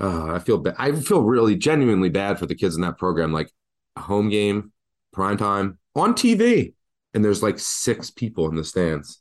[0.00, 0.76] uh, I feel bad.
[0.78, 3.30] I feel really genuinely bad for the kids in that program.
[3.30, 3.50] Like
[3.96, 4.72] a home game,
[5.12, 6.74] prime time on TV,
[7.12, 9.20] and there's like six people in the stands.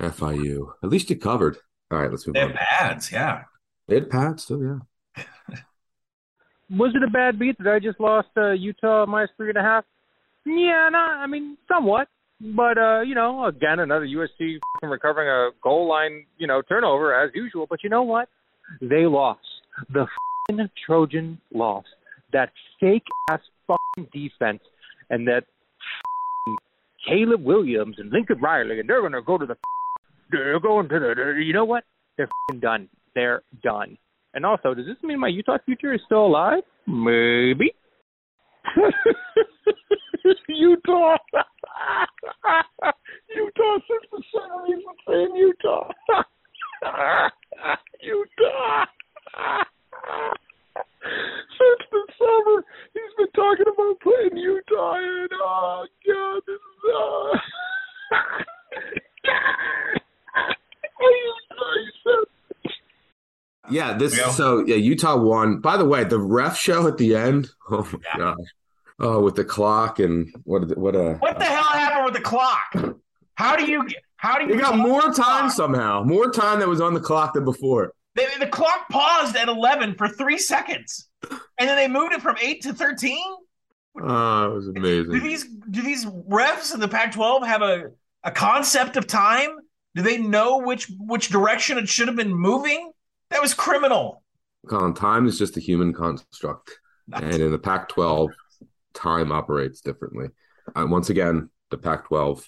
[0.00, 1.56] FIU, at least you covered.
[1.90, 2.50] All right, let's move they on.
[2.50, 3.42] Have pads, yeah.
[3.86, 4.80] They had pads too,
[5.16, 5.56] yeah.
[6.70, 9.62] was it a bad beat that I just lost uh, Utah minus three and a
[9.62, 9.84] half?
[10.44, 12.08] Yeah, no, I mean somewhat,
[12.40, 17.30] but uh, you know, again, another USC recovering a goal line, you know, turnover as
[17.34, 17.66] usual.
[17.68, 18.28] But you know what?
[18.80, 19.40] They lost.
[19.92, 20.06] The
[20.84, 21.88] Trojan lost.
[22.32, 24.62] That fake ass fucking defense,
[25.10, 25.44] and that
[27.06, 29.56] Caleb Williams and Lincoln Riley, and they're gonna go to the.
[30.30, 31.40] They're going to the.
[31.42, 31.84] You know what?
[32.16, 32.28] They're
[32.60, 32.88] done.
[33.14, 33.98] They're done.
[34.34, 36.62] And also, does this mean my Utah future is still alive?
[36.86, 37.74] Maybe.
[40.48, 41.16] Utah.
[43.34, 45.90] Utah since the seventies been saying Utah.
[48.00, 48.86] Utah.
[51.02, 57.38] Since the summer, he's been talking about playing Utah, and oh god, this is uh.
[63.70, 65.60] Yeah, this so yeah, Utah won.
[65.60, 67.50] By the way, the ref show at the end.
[67.70, 68.18] Oh my yeah.
[68.18, 68.46] gosh.
[68.98, 70.76] Oh, with the clock and what?
[70.76, 72.74] What a what the hell happened with the clock?
[73.34, 73.88] How do you?
[74.16, 74.54] How do you?
[74.54, 76.02] You got more time somehow.
[76.02, 77.94] More time that was on the clock than before.
[78.14, 82.36] The, the clock paused at eleven for three seconds, and then they moved it from
[82.40, 83.24] eight to thirteen.
[84.00, 85.12] Oh, it was amazing.
[85.12, 87.90] Do these do these refs in the Pac-12 have a
[88.24, 89.50] a concept of time?
[89.94, 92.92] Do they know which which direction it should have been moving?
[93.30, 94.22] That was criminal.
[94.68, 96.78] Colin, time is just a human construct,
[97.12, 98.28] and in the Pac-12,
[98.94, 100.28] time operates differently.
[100.76, 102.44] And once again, the Pac-12,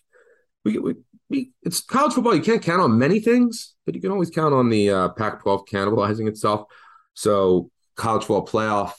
[0.65, 0.95] we, we, we,
[1.31, 2.35] it's college football.
[2.35, 5.67] You can't count on many things, but you can always count on the uh, Pac-12
[5.69, 6.65] cannibalizing itself.
[7.15, 8.93] So college football playoff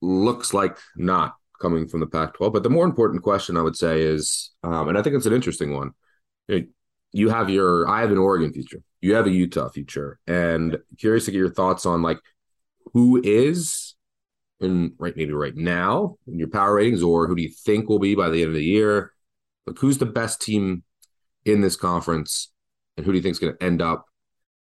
[0.00, 2.52] looks like not coming from the Pac-12.
[2.52, 5.32] But the more important question I would say is, um, and I think it's an
[5.32, 5.92] interesting one.
[7.12, 8.82] you have your I have an Oregon future.
[9.00, 12.18] You have a Utah future, and curious to get your thoughts on like
[12.92, 13.94] who is
[14.60, 17.98] and right maybe right now in your power ratings, or who do you think will
[17.98, 19.12] be by the end of the year?
[19.66, 20.82] Like who's the best team
[21.48, 22.50] in this conference,
[22.96, 24.06] and who do you think is going to end up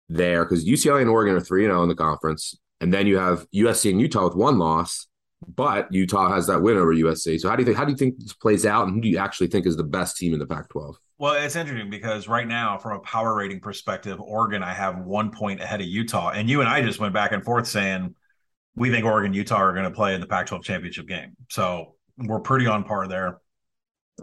[0.09, 0.45] there?
[0.45, 3.47] Because UCLA and Oregon are three and zero in the conference, and then you have
[3.51, 5.07] USC and Utah with one loss,
[5.47, 7.39] but Utah has that win over USC.
[7.39, 9.09] So how do you think how do you think this plays out, and who do
[9.09, 10.95] you actually think is the best team in the Pac-12?
[11.17, 15.31] Well, it's interesting because right now, from a power rating perspective, Oregon I have one
[15.31, 18.15] point ahead of Utah, and you and I just went back and forth saying
[18.75, 21.35] we think Oregon Utah are going to play in the Pac-12 championship game.
[21.49, 23.39] So we're pretty on par there.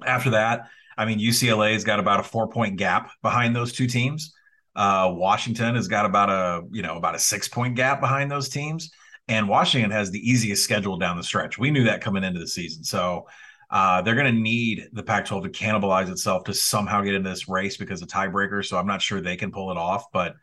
[0.04, 4.34] After that, I mean UCLA's got about a four point gap behind those two teams.
[4.74, 8.48] Uh, Washington has got about a you know about a six point gap behind those
[8.48, 8.90] teams,
[9.28, 11.58] and Washington has the easiest schedule down the stretch.
[11.58, 13.26] We knew that coming into the season, so
[13.70, 17.48] uh, they're going to need the Pac-12 to cannibalize itself to somehow get into this
[17.48, 18.66] race because of tiebreakers.
[18.66, 20.34] So I'm not sure they can pull it off, but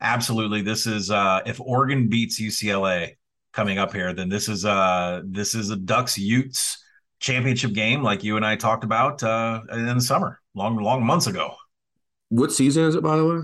[0.00, 3.16] absolutely, this is uh, if Oregon beats UCLA
[3.52, 6.82] coming up here, then this is uh this is a Ducks Utes
[7.20, 11.26] championship game, like you and I talked about uh, in the summer, long long months
[11.26, 11.54] ago.
[12.28, 13.40] What season is it, by the way?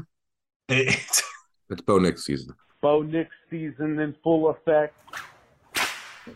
[0.68, 1.22] It's
[1.70, 2.54] it's Bo Nix season.
[2.80, 4.94] Bo Nix season in full effect.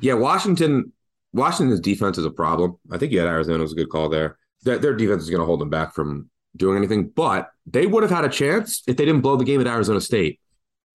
[0.01, 0.92] Yeah, Washington.
[1.33, 2.79] Washington's defense is a problem.
[2.90, 4.38] I think you had Arizona was a good call there.
[4.62, 8.03] Their, their defense is going to hold them back from doing anything, but they would
[8.03, 10.40] have had a chance if they didn't blow the game at Arizona State.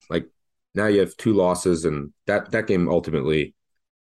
[0.09, 0.27] Like
[0.73, 3.53] now you have two losses, and that that game ultimately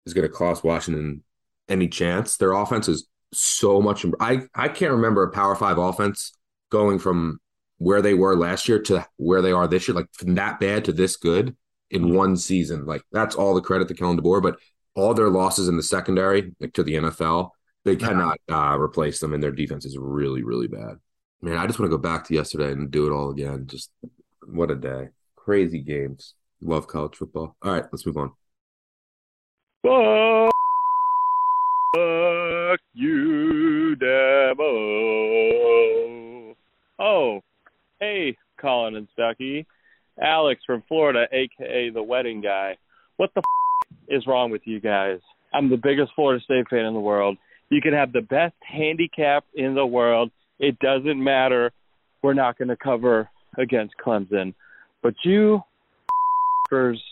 [0.07, 1.23] is going to cost Washington
[1.69, 2.37] any chance.
[2.37, 4.05] Their offense is so much.
[4.21, 6.33] I I can't remember a Power Five offense
[6.71, 7.39] going from
[7.79, 10.85] where they were last year to where they are this year, like from that bad
[10.85, 11.57] to this good
[11.91, 12.87] in one season.
[12.87, 14.59] Like that's all the credit to Kalen DeBoer, but
[14.95, 17.51] all their losses in the secondary, like to the NFL,
[17.85, 20.97] they cannot uh, replace them, and their defense is really, really bad.
[21.43, 23.67] Man, I just want to go back to yesterday and do it all again.
[23.67, 23.91] Just
[24.47, 25.09] what a day!
[25.37, 26.35] Crazy games.
[26.63, 27.57] Love college football.
[27.61, 28.33] All right, let's move on.
[29.83, 30.54] Fuck,
[38.61, 39.67] Colin and Stuckey.
[40.23, 42.77] Alex from Florida, aka the wedding guy.
[43.17, 45.19] What the f- is wrong with you guys?
[45.53, 47.37] I'm the biggest Florida State fan in the world.
[47.71, 50.31] You can have the best handicap in the world.
[50.59, 51.73] It doesn't matter.
[52.23, 54.55] We're not going to cover against Clemson.
[55.03, 55.57] But you
[56.67, 57.03] f***ers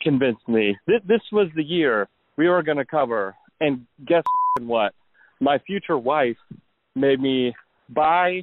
[0.00, 0.76] convinced me.
[0.86, 3.34] This, this was the year we were going to cover.
[3.60, 4.24] And guess
[4.60, 4.92] what?
[5.40, 6.36] My future wife
[6.94, 7.54] made me
[7.88, 8.42] buy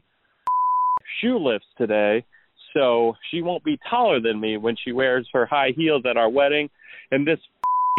[1.20, 2.26] shoe lifts today
[2.74, 6.30] so she won't be taller than me when she wears her high heels at our
[6.30, 6.70] wedding.
[7.12, 7.40] And this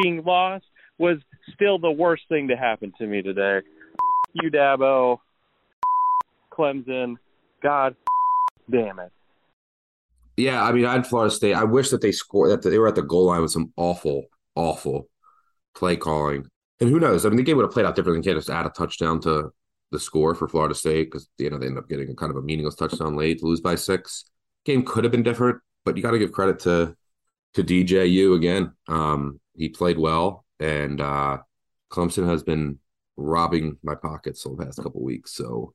[0.01, 0.63] fing loss
[0.99, 1.19] was
[1.55, 3.61] still the worst thing to happen to me today.
[4.35, 5.19] You Dabo,
[6.51, 7.17] Clemson,
[7.63, 7.97] God
[8.71, 9.13] damn it.
[10.37, 11.55] Yeah, I mean, I had Florida State.
[11.55, 14.25] I wish that they scored that they were at the goal line with some awful,
[14.55, 15.09] awful
[15.75, 16.47] play calling.
[16.81, 17.27] And who knows?
[17.27, 18.23] I mean, the game would have played out differently.
[18.23, 19.53] Can't just add a touchdown to
[19.93, 22.37] the score for Florida State because you know they end up getting a kind of
[22.37, 24.25] a meaningless touchdown late to lose by six.
[24.65, 26.97] Game could have been different, but you got to give credit to
[27.55, 28.73] to DJU again.
[28.89, 31.39] Um, he played well, and uh,
[31.91, 32.79] Clemson has been
[33.17, 35.35] robbing my pockets the past couple weeks.
[35.35, 35.75] So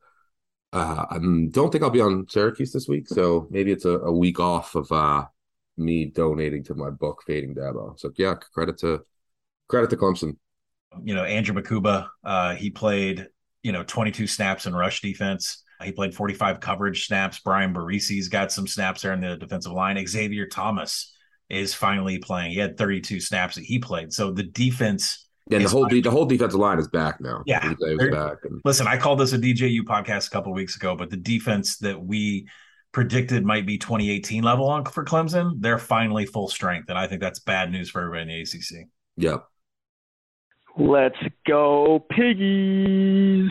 [0.73, 3.07] uh, I don't think I'll be on Syracuse this week.
[3.07, 5.25] So maybe it's a, a week off of uh,
[5.77, 7.97] me donating to my book, Fading Dabo.
[7.99, 9.03] So yeah, credit to
[9.67, 10.37] credit to Clemson.
[11.03, 13.27] You know, Andrew Mukuba, uh, he played
[13.67, 15.61] you know 22 snaps in rush defense.
[15.83, 17.39] He played 45 coverage snaps.
[17.39, 20.01] Bryan Bresee's got some snaps there in the defensive line.
[20.07, 21.13] Xavier Thomas
[21.49, 22.51] is finally playing.
[22.51, 24.13] He had 32 snaps that he played.
[24.13, 25.27] So the defense.
[25.49, 27.43] Yeah, the whole de- the whole defensive line is back now.
[27.45, 28.37] Yeah, back.
[28.43, 31.77] And Listen, I called this a DJU podcast a couple weeks ago, but the defense
[31.79, 32.47] that we
[32.93, 37.21] predicted might be 2018 level on for Clemson, they're finally full strength, and I think
[37.21, 38.87] that's bad news for everybody in the ACC.
[39.17, 39.45] Yep.
[40.79, 43.49] Let's go, piggies.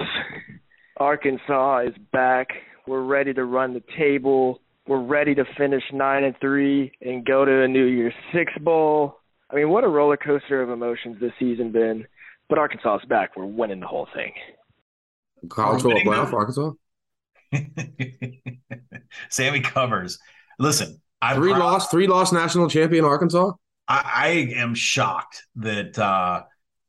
[0.97, 2.49] Arkansas is back.
[2.87, 4.61] We're ready to run the table.
[4.87, 9.19] We're ready to finish nine and three and go to a New Year's Six bowl.
[9.51, 12.07] I mean, what a roller coaster of emotions this season been.
[12.49, 13.37] But Arkansas is back.
[13.37, 14.33] We're winning the whole thing.
[15.49, 16.71] college football playoff, Arkansas.
[19.31, 20.21] Sammy covers.
[20.61, 23.51] Listen, I'm Three proud- lost, three lost national champion Arkansas.
[23.89, 24.29] I, I
[24.61, 26.45] am shocked that uh,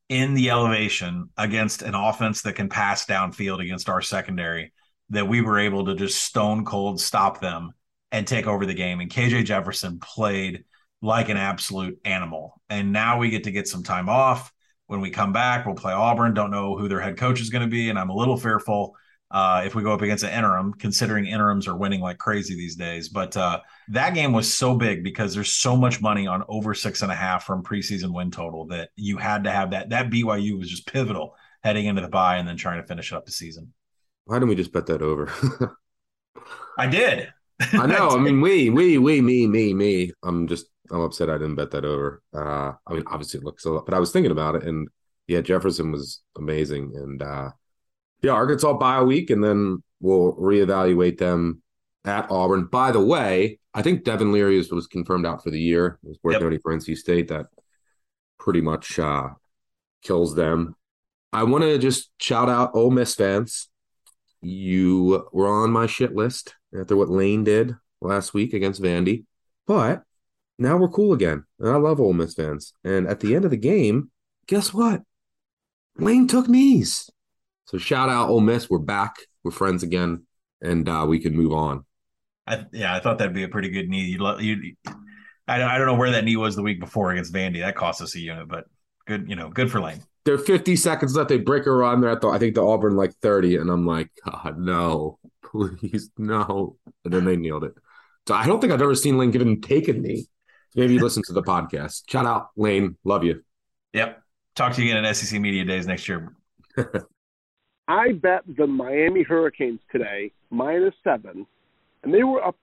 [0.10, 4.72] in the elevation against an offense that can pass downfield against our secondary,
[5.10, 7.72] that we were able to just stone cold stop them
[8.12, 9.00] and take over the game.
[9.00, 10.64] And KJ Jefferson played
[11.02, 12.62] like an absolute animal.
[12.70, 14.52] And now we get to get some time off.
[14.88, 16.34] When we come back, we'll play Auburn.
[16.34, 17.90] Don't know who their head coach is going to be.
[17.90, 18.96] And I'm a little fearful
[19.30, 22.76] uh, if we go up against an interim, considering interims are winning like crazy these
[22.76, 23.10] days.
[23.10, 23.60] But uh,
[23.90, 27.16] that game was so big because there's so much money on over six and a
[27.16, 29.90] half from preseason win total that you had to have that.
[29.90, 33.26] That BYU was just pivotal heading into the bye and then trying to finish up
[33.26, 33.74] the season.
[34.26, 35.32] Why didn't we just bet that over?
[36.78, 37.30] I did.
[37.60, 38.10] I know.
[38.12, 40.12] I mean, we, we, we, me, me, me.
[40.24, 42.22] I'm just, I'm upset I didn't bet that over.
[42.34, 44.88] Uh, I mean, obviously it looks a lot, but I was thinking about it, and
[45.28, 47.50] yeah, Jefferson was amazing, and uh,
[48.22, 51.62] yeah, Arkansas bye a week, and then we'll reevaluate them
[52.06, 52.66] at Auburn.
[52.66, 56.00] By the way, I think Devin Leary was, was confirmed out for the year.
[56.04, 56.42] It was worth Yep.
[56.42, 57.48] noting for NC State that
[58.40, 59.30] pretty much uh,
[60.04, 60.76] kills them.
[61.34, 63.70] I want to just shout out Ole Miss fans.
[64.42, 69.26] You were on my shit list after what Lane did last week against Vandy,
[69.66, 70.04] but
[70.60, 71.44] now we're cool again.
[71.60, 72.74] And I love Ole Miss fans.
[72.84, 74.12] And at the end of the game,
[74.48, 75.02] guess what?
[75.98, 77.10] Lane took knees.
[77.68, 78.70] So shout out Ole Miss.
[78.70, 79.18] We're back.
[79.44, 80.26] We're friends again,
[80.62, 81.86] and uh, we can move on.
[82.48, 84.06] I, yeah, I thought that'd be a pretty good knee.
[84.06, 84.76] You, you,
[85.50, 87.60] I don't, I don't know where that knee was the week before against Vandy.
[87.60, 88.66] That cost us a unit, but
[89.06, 90.02] good, you know, good for Lane.
[90.24, 91.28] There are 50 seconds left.
[91.28, 92.00] They break a run.
[92.00, 96.10] They're at the, I think the Auburn like 30, and I'm like, God, no, please,
[96.18, 96.78] no.
[97.04, 97.74] And then they nailed it.
[98.28, 100.28] So I don't think I've ever seen Lane given take a knee.
[100.74, 102.04] Maybe you listen to the podcast.
[102.10, 102.96] Shout out Lane.
[103.04, 103.42] Love you.
[103.92, 104.22] Yep.
[104.56, 106.34] Talk to you again at SEC Media Days next year.
[107.88, 111.46] I bet the Miami Hurricanes today minus seven,
[112.04, 112.56] and they were up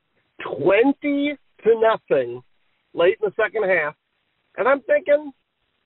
[0.42, 2.42] twenty to nothing
[2.92, 3.94] late in the second half.
[4.56, 5.32] And I'm thinking,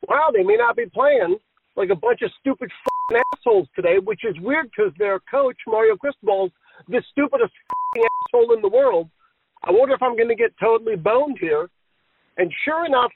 [0.09, 1.37] wow, they may not be playing
[1.77, 2.71] like a bunch of stupid
[3.35, 6.51] assholes today, which is weird because their coach Mario Cristobal's
[6.89, 7.53] the stupidest
[7.97, 9.09] asshole in the world.
[9.65, 11.69] I wonder if I'm going to get totally boned here.
[12.37, 13.13] And sure enough,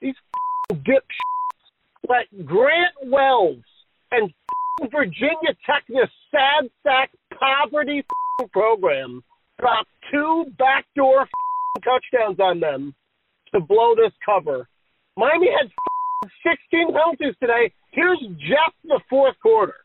[0.00, 0.14] these
[0.72, 1.00] dipshits
[2.08, 3.62] let Grant Wells
[4.10, 4.32] and
[4.82, 8.04] Virginia Tech, this sad sack poverty
[8.52, 9.22] program,
[9.60, 11.28] drop two backdoor
[11.84, 12.94] touchdowns on them
[13.52, 14.68] to blow this cover.
[15.16, 15.70] Miami had
[16.42, 17.72] 16 penalties today.
[17.92, 19.76] Here's just the fourth quarter.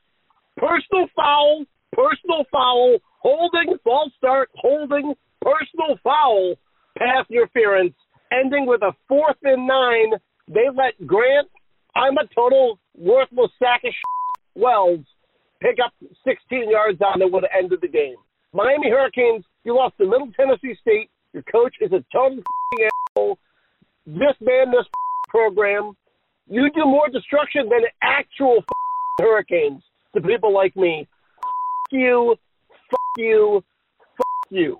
[0.58, 6.56] Personal foul, personal foul, holding, false start, holding, personal foul,
[6.97, 7.93] pass interference,
[8.32, 10.13] ending with a fourth and nine.
[10.47, 11.47] They let Grant,
[11.95, 14.18] I'm a total worthless sack of shit,
[14.60, 15.06] Wells,
[15.62, 15.93] pick up
[16.28, 18.15] 16 yards on it would have ended the game.
[18.54, 21.10] Miami Hurricanes, you lost to Middle Tennessee State.
[21.34, 22.39] Your coach is a total
[23.15, 23.38] asshole.
[24.06, 24.88] Disband this
[25.28, 25.93] program.
[26.50, 28.63] You do more destruction than actual
[29.19, 29.84] hurricanes
[30.15, 31.08] to people like me.
[31.38, 32.36] F- you,
[32.91, 33.63] f- you,
[34.02, 34.80] f- you.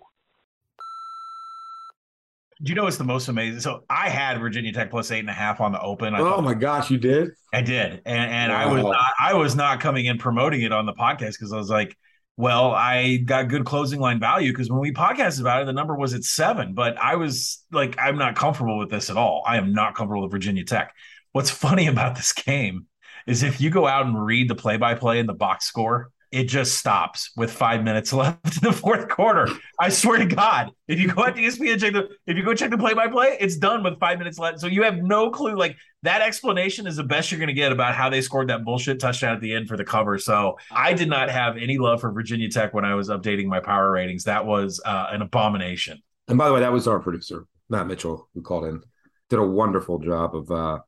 [2.62, 3.62] Do you know what's the most amazing?
[3.62, 6.14] So I had Virginia Tech plus eight and a half on the open.
[6.14, 7.30] I Oh my gosh, you did?
[7.54, 10.86] I did, and and I was not, I was not coming in promoting it on
[10.86, 11.96] the podcast because I was like,
[12.40, 15.94] well, I got good closing line value because when we podcasted about it, the number
[15.94, 16.74] was at seven.
[16.74, 19.44] But I was like, I'm not comfortable with this at all.
[19.46, 20.94] I am not comfortable with Virginia Tech.
[21.34, 22.88] What's funny about this game
[23.28, 26.12] is if you go out and read the play by play and the box score,
[26.32, 29.48] it just stops with five minutes left in the fourth quarter.
[29.80, 32.44] I swear to God, if you go out to ESPN and check the if you
[32.44, 34.60] go check the play by play, it's done with five minutes left.
[34.60, 35.56] So you have no clue.
[35.56, 38.64] Like that explanation is the best you're going to get about how they scored that
[38.64, 40.18] bullshit touchdown at the end for the cover.
[40.18, 43.60] So I did not have any love for Virginia Tech when I was updating my
[43.60, 44.24] power ratings.
[44.26, 46.02] That was uh, an abomination.
[46.28, 48.82] And by the way, that was our producer, Matt Mitchell, who called in.
[49.30, 50.80] Did a wonderful job of uh,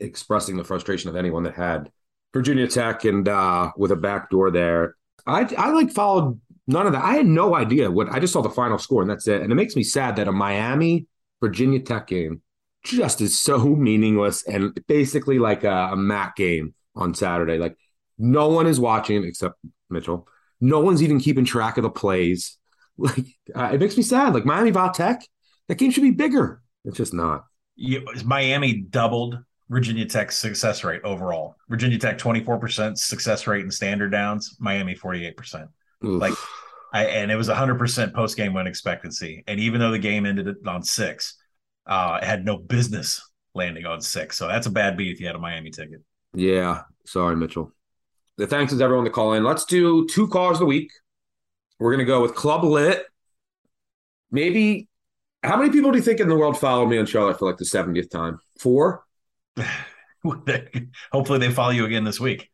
[0.00, 1.90] expressing the frustration of anyone that had
[2.34, 4.96] Virginia Tech and uh, with a back door there.
[5.26, 7.04] I I like followed none of that.
[7.04, 9.40] I had no idea what I just saw the final score and that's it.
[9.40, 11.06] And it makes me sad that a Miami
[11.40, 12.42] Virginia Tech game
[12.84, 17.56] just is so meaningless and basically like a, a MAC game on Saturday.
[17.56, 17.76] Like
[18.18, 19.56] no one is watching except
[19.88, 20.28] Mitchell.
[20.60, 22.58] No one's even keeping track of the plays.
[22.96, 24.34] Like uh, it makes me sad.
[24.34, 25.26] Like Miami Va Tech,
[25.66, 26.62] that game should be bigger.
[26.84, 27.44] It's just not.
[27.74, 29.36] You, Miami doubled
[29.70, 31.56] Virginia Tech's success rate overall.
[31.68, 35.68] Virginia Tech 24% success rate in standard downs, Miami 48%.
[36.04, 36.20] Oof.
[36.20, 36.34] Like
[36.92, 39.42] I and it was 100% post game win expectancy.
[39.46, 41.38] And even though the game ended on 6,
[41.86, 43.22] uh it had no business
[43.54, 44.36] landing on 6.
[44.36, 46.02] So that's a bad beat if you had a Miami ticket.
[46.34, 46.82] Yeah.
[47.06, 47.72] Sorry, Mitchell.
[48.36, 49.44] The thanks to everyone to call in.
[49.44, 50.90] Let's do two callers of the week.
[51.78, 53.04] We're gonna go with Club Lit.
[54.30, 54.88] Maybe
[55.42, 57.58] how many people do you think in the world follow me on Charlotte for like
[57.58, 58.38] the 70th time?
[58.58, 59.03] Four?
[61.12, 62.50] Hopefully they follow you again this week.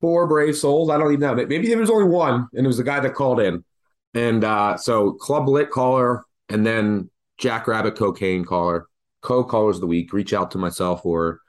[0.00, 0.90] Four brave souls.
[0.90, 1.34] I don't even know.
[1.34, 3.64] Maybe there was only one, and it was the guy that called in.
[4.12, 8.86] And uh, so Club Lit caller, and then Jackrabbit cocaine caller,
[9.22, 10.12] co callers of the week.
[10.12, 11.40] Reach out to myself or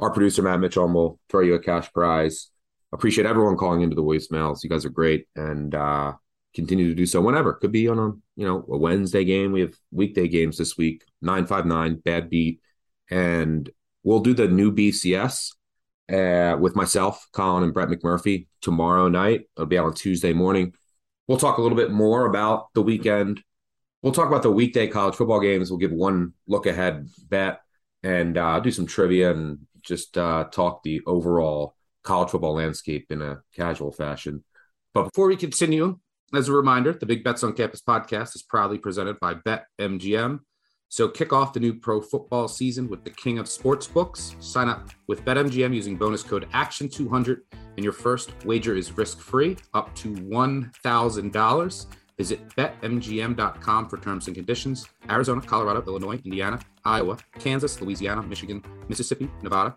[0.00, 2.50] our producer Matt Mitchell, and we'll throw you a cash prize.
[2.92, 4.62] appreciate everyone calling into the voicemails.
[4.62, 6.12] You guys are great, and uh,
[6.54, 7.54] continue to do so whenever.
[7.54, 9.52] Could be on a you know a Wednesday game.
[9.52, 11.04] We have weekday games this week.
[11.20, 12.60] Nine five nine bad beat,
[13.10, 13.68] and
[14.04, 15.54] we'll do the new BCS
[16.12, 19.48] uh, with myself, Colin, and Brett McMurphy tomorrow night.
[19.56, 20.74] It'll be out on Tuesday morning.
[21.26, 23.42] We'll talk a little bit more about the weekend.
[24.02, 25.70] We'll talk about the weekday college football games.
[25.70, 27.60] We'll give one look ahead bet
[28.02, 33.22] and uh, do some trivia and just uh, talk the overall college football landscape in
[33.22, 34.44] a casual fashion.
[34.92, 35.98] But before we continue,
[36.34, 40.40] as a reminder, the Big Bets on Campus podcast is proudly presented by BetMGM.
[40.94, 44.36] So kick off the new pro football season with the king of sports books.
[44.38, 49.92] Sign up with BetMGM using bonus code ACTION200 and your first wager is risk-free up
[49.96, 51.86] to $1,000.
[52.16, 54.86] Visit betmgm.com for terms and conditions.
[55.10, 59.76] Arizona, Colorado, Illinois, Indiana, Iowa, Kansas, Louisiana, Michigan, Mississippi, Nevada,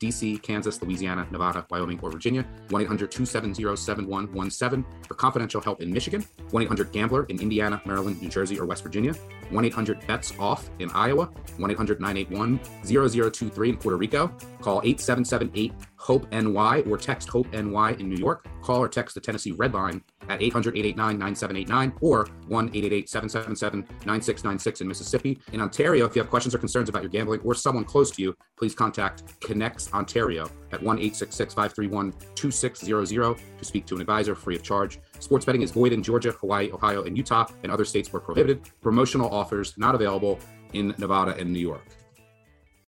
[0.00, 2.46] DC, Kansas, Louisiana, Nevada, Wyoming, or Virginia.
[2.70, 6.24] 1 800 270 7117 for confidential help in Michigan.
[6.50, 9.14] 1 800 Gambler in Indiana, Maryland, New Jersey, or West Virginia.
[9.50, 11.30] 1 800 Bets Off in Iowa.
[11.58, 14.28] 1 800 981 0023 in Puerto Rico.
[14.60, 18.46] Call 8778 HOPE NY or text HOPE NY in New York.
[18.62, 23.80] Call or text the Tennessee Red Line at 800 889 9789 or 1 888 777
[24.06, 25.40] 9696 in Mississippi.
[25.52, 28.22] In Ontario, if you have questions or concerns about your gambling or someone close to
[28.22, 34.56] you, please contact ConnexOntario at 1 866 531 2600 to speak to an advisor free
[34.56, 35.00] of charge.
[35.20, 38.68] Sports betting is void in Georgia, Hawaii, Ohio, and Utah, and other states where prohibited.
[38.80, 40.40] Promotional offers not available
[40.72, 41.86] in Nevada and New York.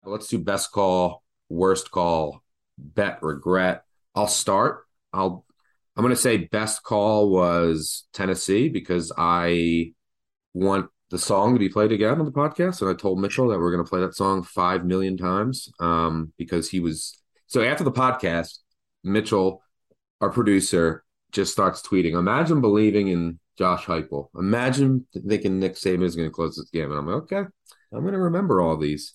[0.05, 2.43] Let's do best call, worst call,
[2.79, 3.85] bet, regret.
[4.15, 4.85] I'll start.
[5.13, 5.45] I'll
[5.97, 9.93] I'm going to say best call was Tennessee because I
[10.55, 12.81] want the song to be played again on the podcast.
[12.81, 16.33] And I told Mitchell that we're going to play that song five million times um,
[16.39, 17.21] because he was.
[17.49, 18.61] So after the podcast,
[19.03, 19.63] Mitchell,
[20.21, 22.19] our producer, just starts tweeting.
[22.19, 24.29] Imagine believing in Josh Heupel.
[24.37, 26.91] Imagine thinking Nick Saban is going to close this game.
[26.91, 27.45] And I'm like, okay,
[27.93, 29.15] I'm going to remember all these.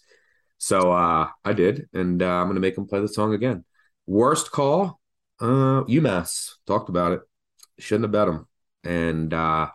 [0.57, 3.66] So uh, I did, and uh, I'm going to make him play the song again.
[4.07, 4.99] Worst call,
[5.39, 7.22] uh, UMass talked about it.
[7.78, 8.47] Shouldn't have bet them,
[8.86, 9.68] and uh,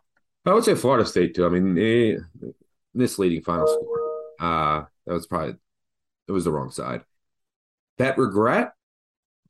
[0.46, 1.44] I would say Florida State too.
[1.44, 2.48] I mean, eh,
[2.94, 4.00] misleading final score.
[4.40, 5.56] Uh, that was probably
[6.26, 7.02] it was the wrong side.
[7.98, 8.72] Bet regret,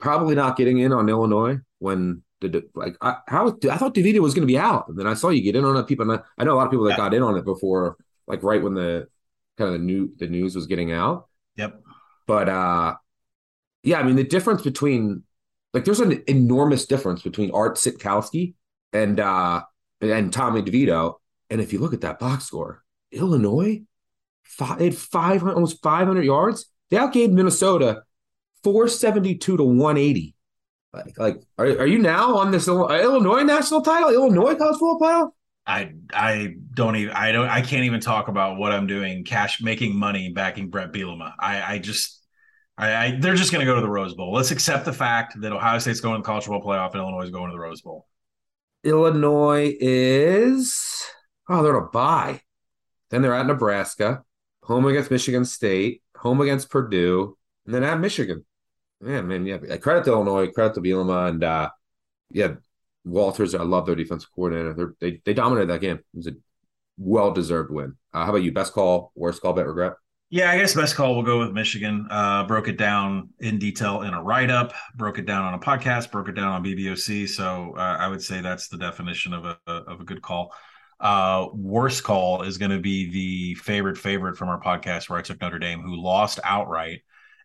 [0.01, 4.35] probably not getting in on Illinois when the like I, how I thought DeVito was
[4.35, 5.87] going to be out, and then I saw you get in on it.
[5.87, 8.43] People, I, I know a lot of people that got in on it before, like
[8.43, 9.09] right when the
[9.59, 11.29] kind of the new the news was getting out.
[11.57, 11.83] Yep.
[12.27, 12.97] But uh,
[13.83, 15.23] yeah, I mean the difference between
[15.75, 18.55] like there's an enormous difference between Art Sitkowski
[18.93, 19.63] and uh
[20.01, 21.17] and Tommy DeVito.
[21.51, 22.83] And if you look at that box score,
[23.13, 23.83] Illinois
[24.45, 26.67] five five almost 500 yards.
[26.91, 28.03] They outgained Minnesota
[28.65, 30.35] 472 to 180.
[30.93, 34.99] Like, like are, are you now on this uh, Illinois national title, Illinois college football
[34.99, 35.37] title?
[35.67, 39.63] I I don't even I don't I can't even talk about what I'm doing cash
[39.63, 41.33] making money backing Bret Bielema.
[41.39, 42.21] I I just
[42.77, 44.33] I, I, they're just going to go to the Rose Bowl.
[44.33, 47.25] Let's accept the fact that Ohio State's going to the college football playoff and Illinois
[47.25, 48.07] is going to the Rose Bowl.
[48.83, 51.05] Illinois is
[51.49, 52.41] oh they're a bye.
[53.11, 54.23] Then they're at Nebraska,
[54.63, 57.37] home against Michigan State, home against Purdue,
[57.67, 58.45] and then at Michigan.
[59.01, 59.77] Man, man, yeah.
[59.79, 61.71] Credit to Illinois, credit to Bielema, and uh,
[62.31, 62.55] yeah,
[63.05, 63.55] Walters.
[63.55, 64.75] I love their defensive coordinator.
[64.75, 65.97] They're, they they dominated that game.
[65.97, 66.33] It was a
[66.99, 67.97] well deserved win.
[68.13, 68.53] Uh, how about you?
[68.53, 69.95] Best call, worst call, bet, regret.
[70.33, 72.07] Yeah, I guess best call will go with Michigan.
[72.09, 75.59] Uh, broke it down in detail in a write up, broke it down on a
[75.59, 77.29] podcast, broke it down on BBOC.
[77.29, 80.53] So uh, I would say that's the definition of a of a good call.
[81.01, 85.23] Uh, worst call is going to be the favorite favorite from our podcast where I
[85.23, 87.01] took Notre Dame, who lost outright,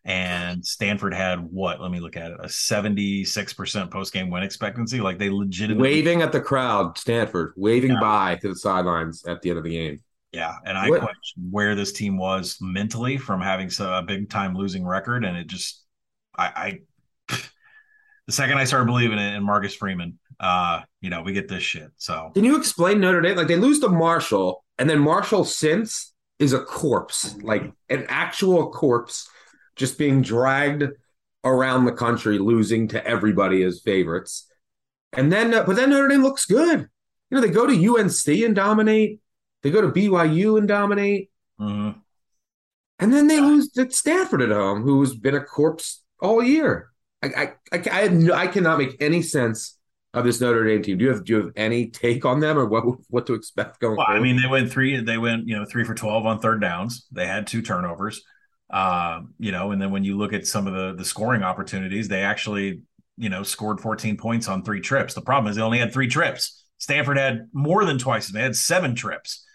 [0.05, 1.81] and Stanford had what?
[1.81, 5.01] Let me look at it: a seventy six percent post game win expectancy.
[5.01, 7.99] Like they legitimately waving at the crowd, Stanford waving yeah.
[7.99, 9.99] by to the sidelines at the end of the game.
[10.31, 11.01] Yeah, and I what?
[11.01, 15.47] question where this team was mentally from having a big time losing record, and it
[15.47, 15.83] just,
[16.37, 16.81] I,
[17.29, 17.37] I
[18.27, 21.63] the second I started believing it in Marcus Freeman, uh, you know, we get this
[21.63, 21.89] shit.
[21.97, 23.37] So, can you explain Notre Dame?
[23.37, 28.71] Like they lose to Marshall, and then Marshall since is a corpse, like an actual
[28.71, 29.29] corpse,
[29.75, 30.83] just being dragged
[31.43, 34.47] around the country, losing to everybody as favorites.
[35.13, 36.89] And then, uh, but then Notre Dame looks good.
[37.29, 39.19] You know, they go to UNC and dominate.
[39.63, 41.31] They go to BYU and dominate.
[41.59, 41.99] Mm-hmm.
[42.99, 46.89] And then they lose to Stanford at home, who's been a corpse all year.
[47.21, 49.77] I I I, I, no, I cannot make any sense
[50.13, 50.97] of this Notre Dame team.
[50.97, 53.79] Do you have do you have any take on them or what what to expect
[53.79, 53.97] going?
[53.97, 54.19] Well, forward?
[54.19, 54.99] I mean, they went three.
[55.01, 57.05] They went you know three for twelve on third downs.
[57.11, 58.23] They had two turnovers.
[58.69, 62.07] Uh, you know, and then when you look at some of the the scoring opportunities,
[62.07, 62.81] they actually
[63.17, 65.13] you know scored 14 points on three trips.
[65.13, 66.63] The problem is they only had three trips.
[66.77, 68.41] Stanford had more than twice as many.
[68.41, 69.45] They had seven trips.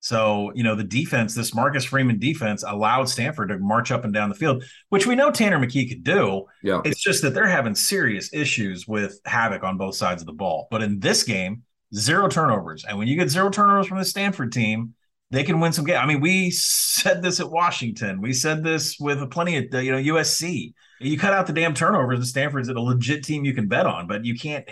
[0.00, 4.14] So, you know, the defense, this Marcus Freeman defense allowed Stanford to march up and
[4.14, 6.46] down the field, which we know Tanner McKee could do.
[6.62, 6.80] Yeah.
[6.86, 10.68] It's just that they're having serious issues with havoc on both sides of the ball.
[10.70, 11.64] But in this game,
[11.94, 12.84] zero turnovers.
[12.86, 14.94] And when you get zero turnovers from the Stanford team,
[15.30, 16.00] they can win some games.
[16.02, 18.20] I mean, we said this at Washington.
[18.20, 20.74] We said this with plenty of, you know, USC.
[21.00, 24.06] You cut out the damn turnovers, and Stanford's a legit team you can bet on,
[24.06, 24.68] but you can't.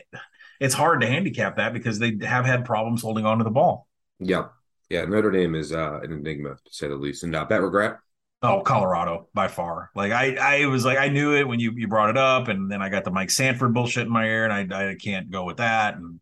[0.60, 3.86] It's hard to handicap that because they have had problems holding on to the ball.
[4.18, 4.48] Yeah.
[4.90, 7.22] Yeah, Notre Dame is uh, an enigma to say the least.
[7.22, 7.98] And uh, bet regret.
[8.40, 9.90] Oh, Colorado by far.
[9.94, 12.70] Like I, I was like I knew it when you you brought it up, and
[12.70, 15.44] then I got the Mike Sanford bullshit in my ear, and I I can't go
[15.44, 15.96] with that.
[15.96, 16.20] And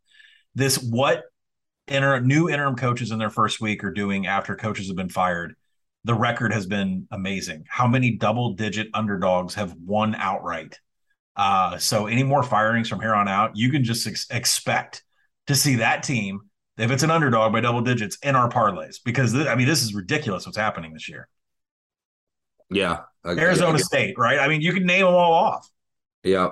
[0.54, 1.24] this what
[1.88, 5.54] inter, new interim coaches in their first week are doing after coaches have been fired.
[6.04, 7.64] The record has been amazing.
[7.68, 10.78] How many double digit underdogs have won outright?
[11.36, 15.02] Uh, so any more firings from here on out, you can just ex- expect
[15.46, 16.40] to see that team
[16.78, 19.82] if it's an underdog by double digits in our parlays because th- I mean this
[19.82, 21.28] is ridiculous what's happening this year.
[22.70, 24.38] Yeah, Arizona State, right?
[24.40, 25.68] I mean, you can name them all off.
[26.24, 26.50] Yeah,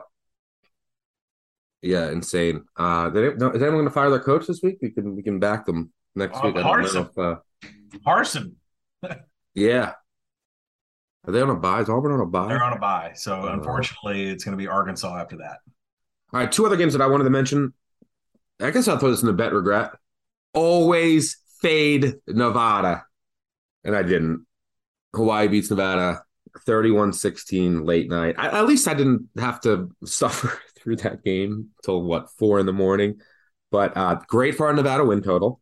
[1.85, 2.64] yeah, insane.
[2.76, 4.78] Uh, they, no, is anyone going to fire their coach this week?
[4.82, 6.57] We can we can back them next Uh, week.
[6.57, 6.95] I don't Harsin.
[6.95, 7.37] know if, uh,
[8.07, 8.53] Harsin,
[9.55, 9.93] yeah,
[11.26, 11.80] are they on a bye?
[11.80, 12.49] Is Auburn on a bye?
[12.49, 15.59] they're on a bye, so Uh, unfortunately, it's going to be Arkansas after that.
[16.32, 17.72] All right, two other games that I wanted to mention.
[18.61, 19.93] I guess I'll throw this in the bet regret.
[20.53, 23.05] Always fade Nevada.
[23.85, 24.47] And I didn't.
[25.14, 26.22] Hawaii beats Nevada
[26.66, 28.37] 31 16 late night.
[28.39, 32.66] I, at least I didn't have to suffer through that game till what, four in
[32.66, 33.20] the morning.
[33.70, 35.61] But uh, great for our Nevada win total.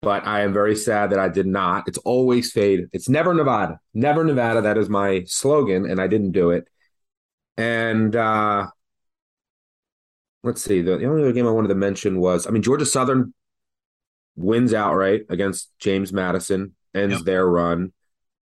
[0.00, 1.86] But I am very sad that I did not.
[1.86, 2.86] It's always fade.
[2.92, 3.78] It's never Nevada.
[3.94, 4.62] Never Nevada.
[4.62, 6.66] That is my slogan, and I didn't do it.
[7.56, 8.66] And uh,
[10.42, 10.82] let's see.
[10.82, 13.32] The, the only other game I wanted to mention was I mean, Georgia Southern
[14.34, 17.92] wins outright against James Madison, ends their run.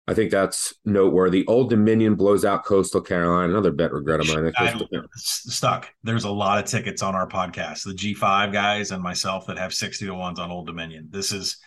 [0.10, 1.46] I think that's noteworthy.
[1.46, 3.54] Old Dominion blows out Coastal Carolina.
[3.54, 4.52] Another bet regret of mine.
[4.58, 4.74] I,
[5.14, 5.88] stuck.
[6.02, 7.84] There's a lot of tickets on our podcast.
[7.84, 11.10] The G5 guys and myself that have 60 to ones on Old Dominion.
[11.12, 11.58] This is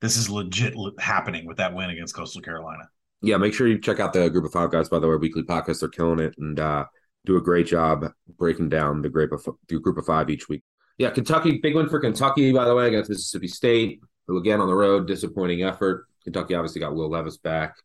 [0.00, 2.88] this is legit happening with that win against Coastal Carolina.
[3.22, 4.88] yeah, make sure you check out the Group of Five guys.
[4.88, 5.78] By the way, weekly podcast.
[5.78, 6.86] They're killing it and uh,
[7.24, 10.64] do a great job breaking down the group of the Group of Five each week.
[10.98, 12.52] Yeah, Kentucky, big win for Kentucky.
[12.52, 16.06] By the way, against Mississippi State, again on the road, disappointing effort.
[16.24, 17.76] Kentucky obviously got Will Levis back,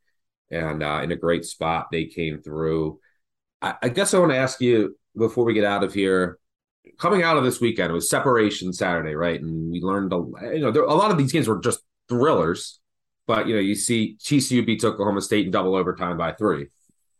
[0.50, 3.00] and uh, in a great spot they came through.
[3.62, 6.40] I, I guess I want to ask you before we get out of here.
[6.98, 9.40] Coming out of this weekend, it was separation Saturday, right?
[9.40, 10.24] And we learned, a,
[10.56, 12.80] you know, there, a lot of these games were just thrillers.
[13.28, 16.70] But you know, you see TCU beats Oklahoma State in double overtime by three.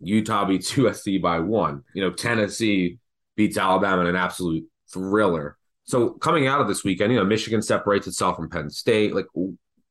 [0.02, 1.84] Utah beats USC by one.
[1.94, 2.98] You know, Tennessee
[3.36, 5.59] beats Alabama in an absolute thriller.
[5.90, 9.16] So coming out of this weekend, you know, Michigan separates itself from Penn State.
[9.16, 9.26] Like,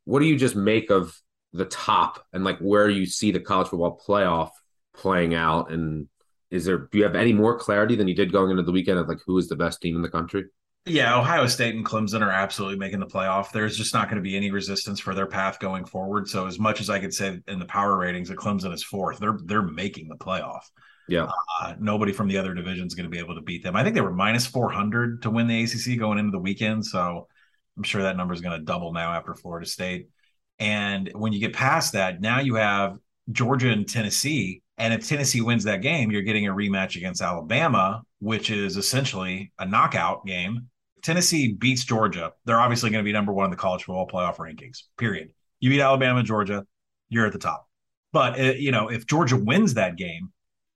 [0.04, 1.12] what do you just make of
[1.52, 4.50] the top and like where you see the college football playoff
[4.94, 5.72] playing out?
[5.72, 6.06] And
[6.52, 9.00] is there do you have any more clarity than you did going into the weekend
[9.00, 10.44] of like who is the best team in the country?
[10.86, 13.50] Yeah, Ohio State and Clemson are absolutely making the playoff.
[13.50, 16.28] There's just not going to be any resistance for their path going forward.
[16.28, 19.18] So as much as I could say in the power ratings that Clemson is fourth,
[19.18, 20.62] they're they're making the playoff.
[21.08, 21.30] Yeah.
[21.60, 23.74] Uh, nobody from the other division is going to be able to beat them.
[23.74, 26.84] I think they were minus 400 to win the ACC going into the weekend.
[26.84, 27.26] So
[27.76, 30.08] I'm sure that number is going to double now after Florida State.
[30.58, 32.98] And when you get past that, now you have
[33.30, 34.62] Georgia and Tennessee.
[34.76, 39.52] And if Tennessee wins that game, you're getting a rematch against Alabama, which is essentially
[39.58, 40.68] a knockout game.
[41.02, 42.32] Tennessee beats Georgia.
[42.44, 45.32] They're obviously going to be number one in the college football playoff rankings, period.
[45.60, 46.64] You beat Alabama, Georgia,
[47.08, 47.68] you're at the top.
[48.12, 50.32] But, uh, you know, if Georgia wins that game,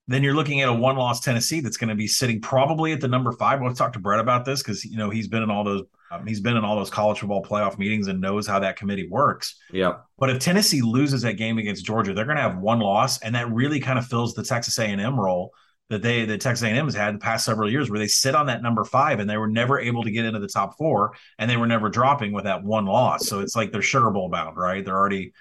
[0.08, 3.00] then you're looking at a one loss Tennessee that's going to be sitting probably at
[3.00, 3.60] the number five.
[3.60, 5.82] We'll talk to Brett about this because, you know, he's been in all those.
[6.10, 9.08] Um, he's been in all those college football playoff meetings and knows how that committee
[9.08, 9.56] works.
[9.72, 9.94] Yeah.
[10.18, 13.34] But if Tennessee loses that game against Georgia, they're going to have one loss, and
[13.34, 15.52] that really kind of fills the Texas A&M role
[15.88, 18.46] that they that Texas A&M has had the past several years, where they sit on
[18.46, 21.50] that number five and they were never able to get into the top four, and
[21.50, 23.26] they were never dropping with that one loss.
[23.26, 24.84] So it's like they're Sugar Bowl bound, right?
[24.84, 25.32] They're already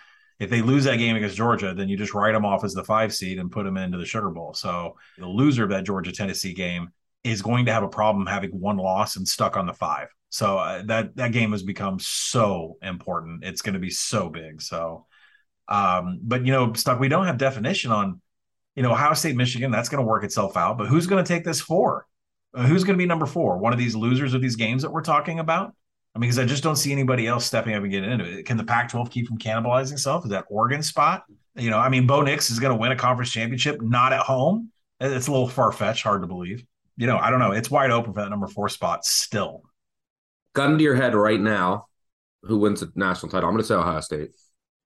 [0.42, 2.84] if they lose that game against Georgia, then you just write them off as the
[2.84, 4.56] five seed and put them into the Sugar Bowl.
[4.56, 6.90] So the loser of that Georgia Tennessee game
[7.24, 10.08] is going to have a problem having one loss and stuck on the five.
[10.30, 13.44] So uh, that that game has become so important.
[13.44, 14.64] It's going to be so big.
[14.64, 15.06] So,
[15.68, 17.00] um, but you know, stuck.
[17.00, 18.20] We don't have definition on,
[18.76, 19.70] you know, Ohio State, Michigan.
[19.70, 20.76] That's going to work itself out.
[20.76, 22.08] But who's going to take this four?
[22.56, 23.60] Uh, who's going to be number four?
[23.60, 25.76] One of these losers of these games that we're talking about.
[26.14, 28.46] I mean, because I just don't see anybody else stepping up and getting into it.
[28.46, 30.26] Can the Pac-12 keep from cannibalizing itself?
[30.26, 31.24] Is that Oregon spot?
[31.56, 34.22] You know, I mean, Bo Nix is going to win a conference championship not at
[34.22, 34.72] home.
[35.00, 36.66] It's a little far fetched, hard to believe.
[36.98, 37.52] You know, I don't know.
[37.52, 39.64] It's wide open for that number four spot still.
[40.54, 41.88] Gun to your head right now.
[42.44, 43.48] Who wins the national title?
[43.48, 44.32] I'm going to say Ohio State.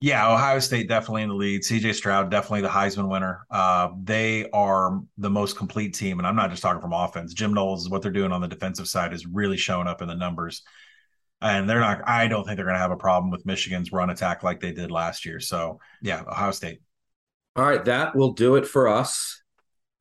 [0.02, 1.62] Yeah, Ohio State definitely in the lead.
[1.62, 3.46] CJ Stroud definitely the Heisman winner.
[3.50, 7.34] Uh, they are the most complete team, and I'm not just talking from offense.
[7.34, 10.16] Jim Knowles, what they're doing on the defensive side is really showing up in the
[10.16, 10.64] numbers
[11.46, 12.02] and they're not.
[12.08, 14.72] I don't think they're going to have a problem with Michigan's run attack like they
[14.72, 15.40] did last year.
[15.40, 16.80] So yeah, Ohio State.
[17.56, 19.42] All right, that will do it for us.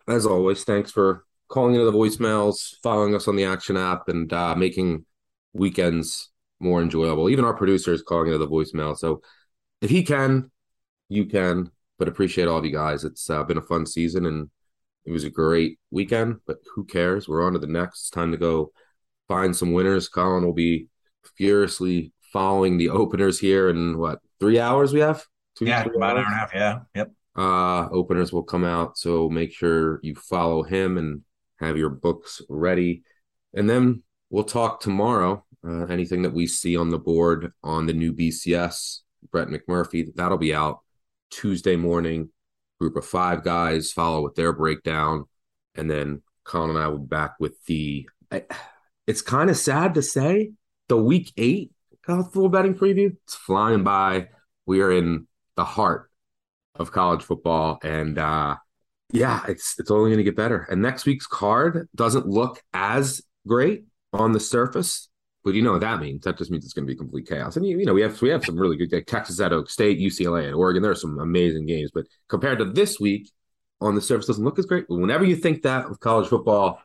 [0.08, 4.32] As always, thanks for calling into the voicemails, following us on the Action app, and
[4.32, 5.04] uh, making
[5.52, 6.30] weekends
[6.60, 7.28] more enjoyable.
[7.28, 8.96] Even our producer is calling into the voicemail.
[8.96, 9.20] So
[9.82, 10.50] if he can,
[11.08, 11.70] you can.
[11.98, 13.04] But appreciate all of you guys.
[13.04, 14.50] It's uh, been a fun season and
[15.04, 16.36] it was a great weekend.
[16.44, 17.28] But who cares?
[17.28, 18.00] We're on to the next.
[18.00, 18.72] It's time to go
[19.28, 20.08] find some winners.
[20.08, 20.88] Colin will be
[21.36, 25.24] furiously following the openers here in what three hours we have?
[25.56, 25.96] Two, yeah about hours?
[25.96, 27.12] an hour and a half yeah yep.
[27.36, 31.22] Uh openers will come out so make sure you follow him and
[31.58, 33.02] have your books ready.
[33.54, 37.92] And then we'll talk tomorrow uh, anything that we see on the board on the
[37.92, 39.00] new bcs
[39.30, 40.80] brett mcmurphy that'll be out
[41.30, 42.30] tuesday morning.
[42.80, 45.24] Group of five guys follow with their breakdown
[45.74, 48.06] and then colin and i will be back with the
[49.06, 50.50] it's kind of sad to say
[50.88, 51.72] the week eight
[52.04, 53.16] college football betting preview.
[53.24, 54.28] It's flying by.
[54.66, 55.26] We are in
[55.56, 56.10] the heart
[56.74, 58.56] of college football, and uh,
[59.12, 60.66] yeah, it's it's only going to get better.
[60.70, 65.08] And next week's card doesn't look as great on the surface,
[65.44, 66.24] but you know what that means.
[66.24, 67.56] That just means it's going to be complete chaos.
[67.56, 69.70] And you, you know we have we have some really good like Texas at Oak
[69.70, 70.82] State, UCLA, and Oregon.
[70.82, 73.30] There are some amazing games, but compared to this week,
[73.80, 74.86] on the surface doesn't look as great.
[74.88, 76.80] But whenever you think that of college football,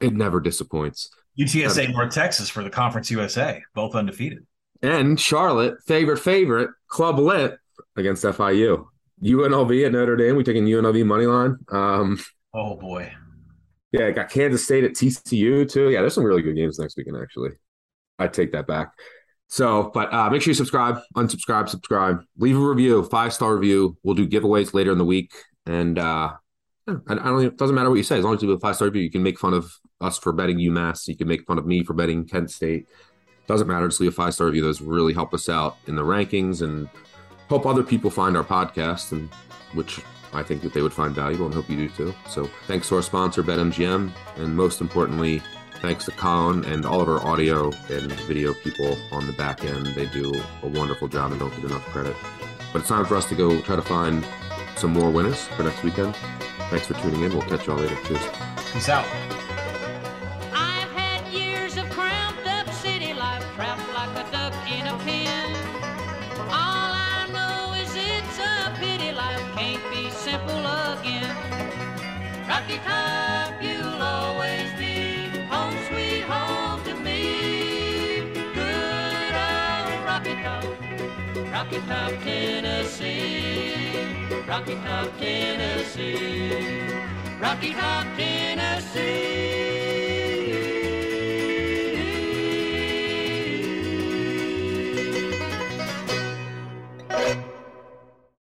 [0.00, 1.10] it never disappoints.
[1.38, 4.46] UTSA North Texas for the Conference USA, both undefeated.
[4.82, 7.58] And Charlotte, favorite, favorite, Club Lit
[7.96, 8.86] against FIU.
[9.22, 10.36] UNLV at Notre Dame.
[10.36, 11.56] We taking UNLV money line.
[11.70, 12.18] Um,
[12.54, 13.12] oh boy.
[13.92, 15.90] Yeah, got Kansas State at TCU too.
[15.90, 17.50] Yeah, there's some really good games next weekend, actually.
[18.18, 18.92] I take that back.
[19.48, 23.96] So, but uh, make sure you subscribe, unsubscribe, subscribe, leave a review, five star review.
[24.04, 25.32] We'll do giveaways later in the week.
[25.66, 26.34] And uh,
[27.08, 27.44] I, don't.
[27.44, 29.02] It doesn't matter what you say as long as you do a five star review.
[29.02, 31.08] You can make fun of us for betting UMass.
[31.08, 32.86] You can make fun of me for betting Kent State.
[33.46, 33.88] Doesn't matter.
[33.88, 34.62] Just leave a five star review.
[34.62, 36.88] Those really help us out in the rankings and
[37.48, 39.28] help other people find our podcast and
[39.74, 40.00] which
[40.32, 42.14] I think that they would find valuable and hope you do too.
[42.28, 45.42] So thanks to our sponsor BetMGM and most importantly,
[45.80, 49.86] thanks to Colin and all of our audio and video people on the back end.
[49.86, 50.32] They do
[50.62, 52.14] a wonderful job and don't get enough credit.
[52.72, 54.24] But it's time for us to go try to find
[54.76, 56.14] some more winners for next weekend.
[56.70, 57.32] Thanks for tuning in.
[57.32, 57.96] We'll catch y'all later.
[58.06, 58.22] Cheers.
[58.72, 59.06] Peace out.
[72.70, 78.32] Rocky Top, you'll always be home sweet home to me.
[78.54, 80.64] Good old Rocky Top,
[81.52, 83.49] Rocky Top, Tennessee.
[84.46, 86.50] Rocky Top, Tennessee.
[87.40, 89.89] Rocky Top, Tennessee.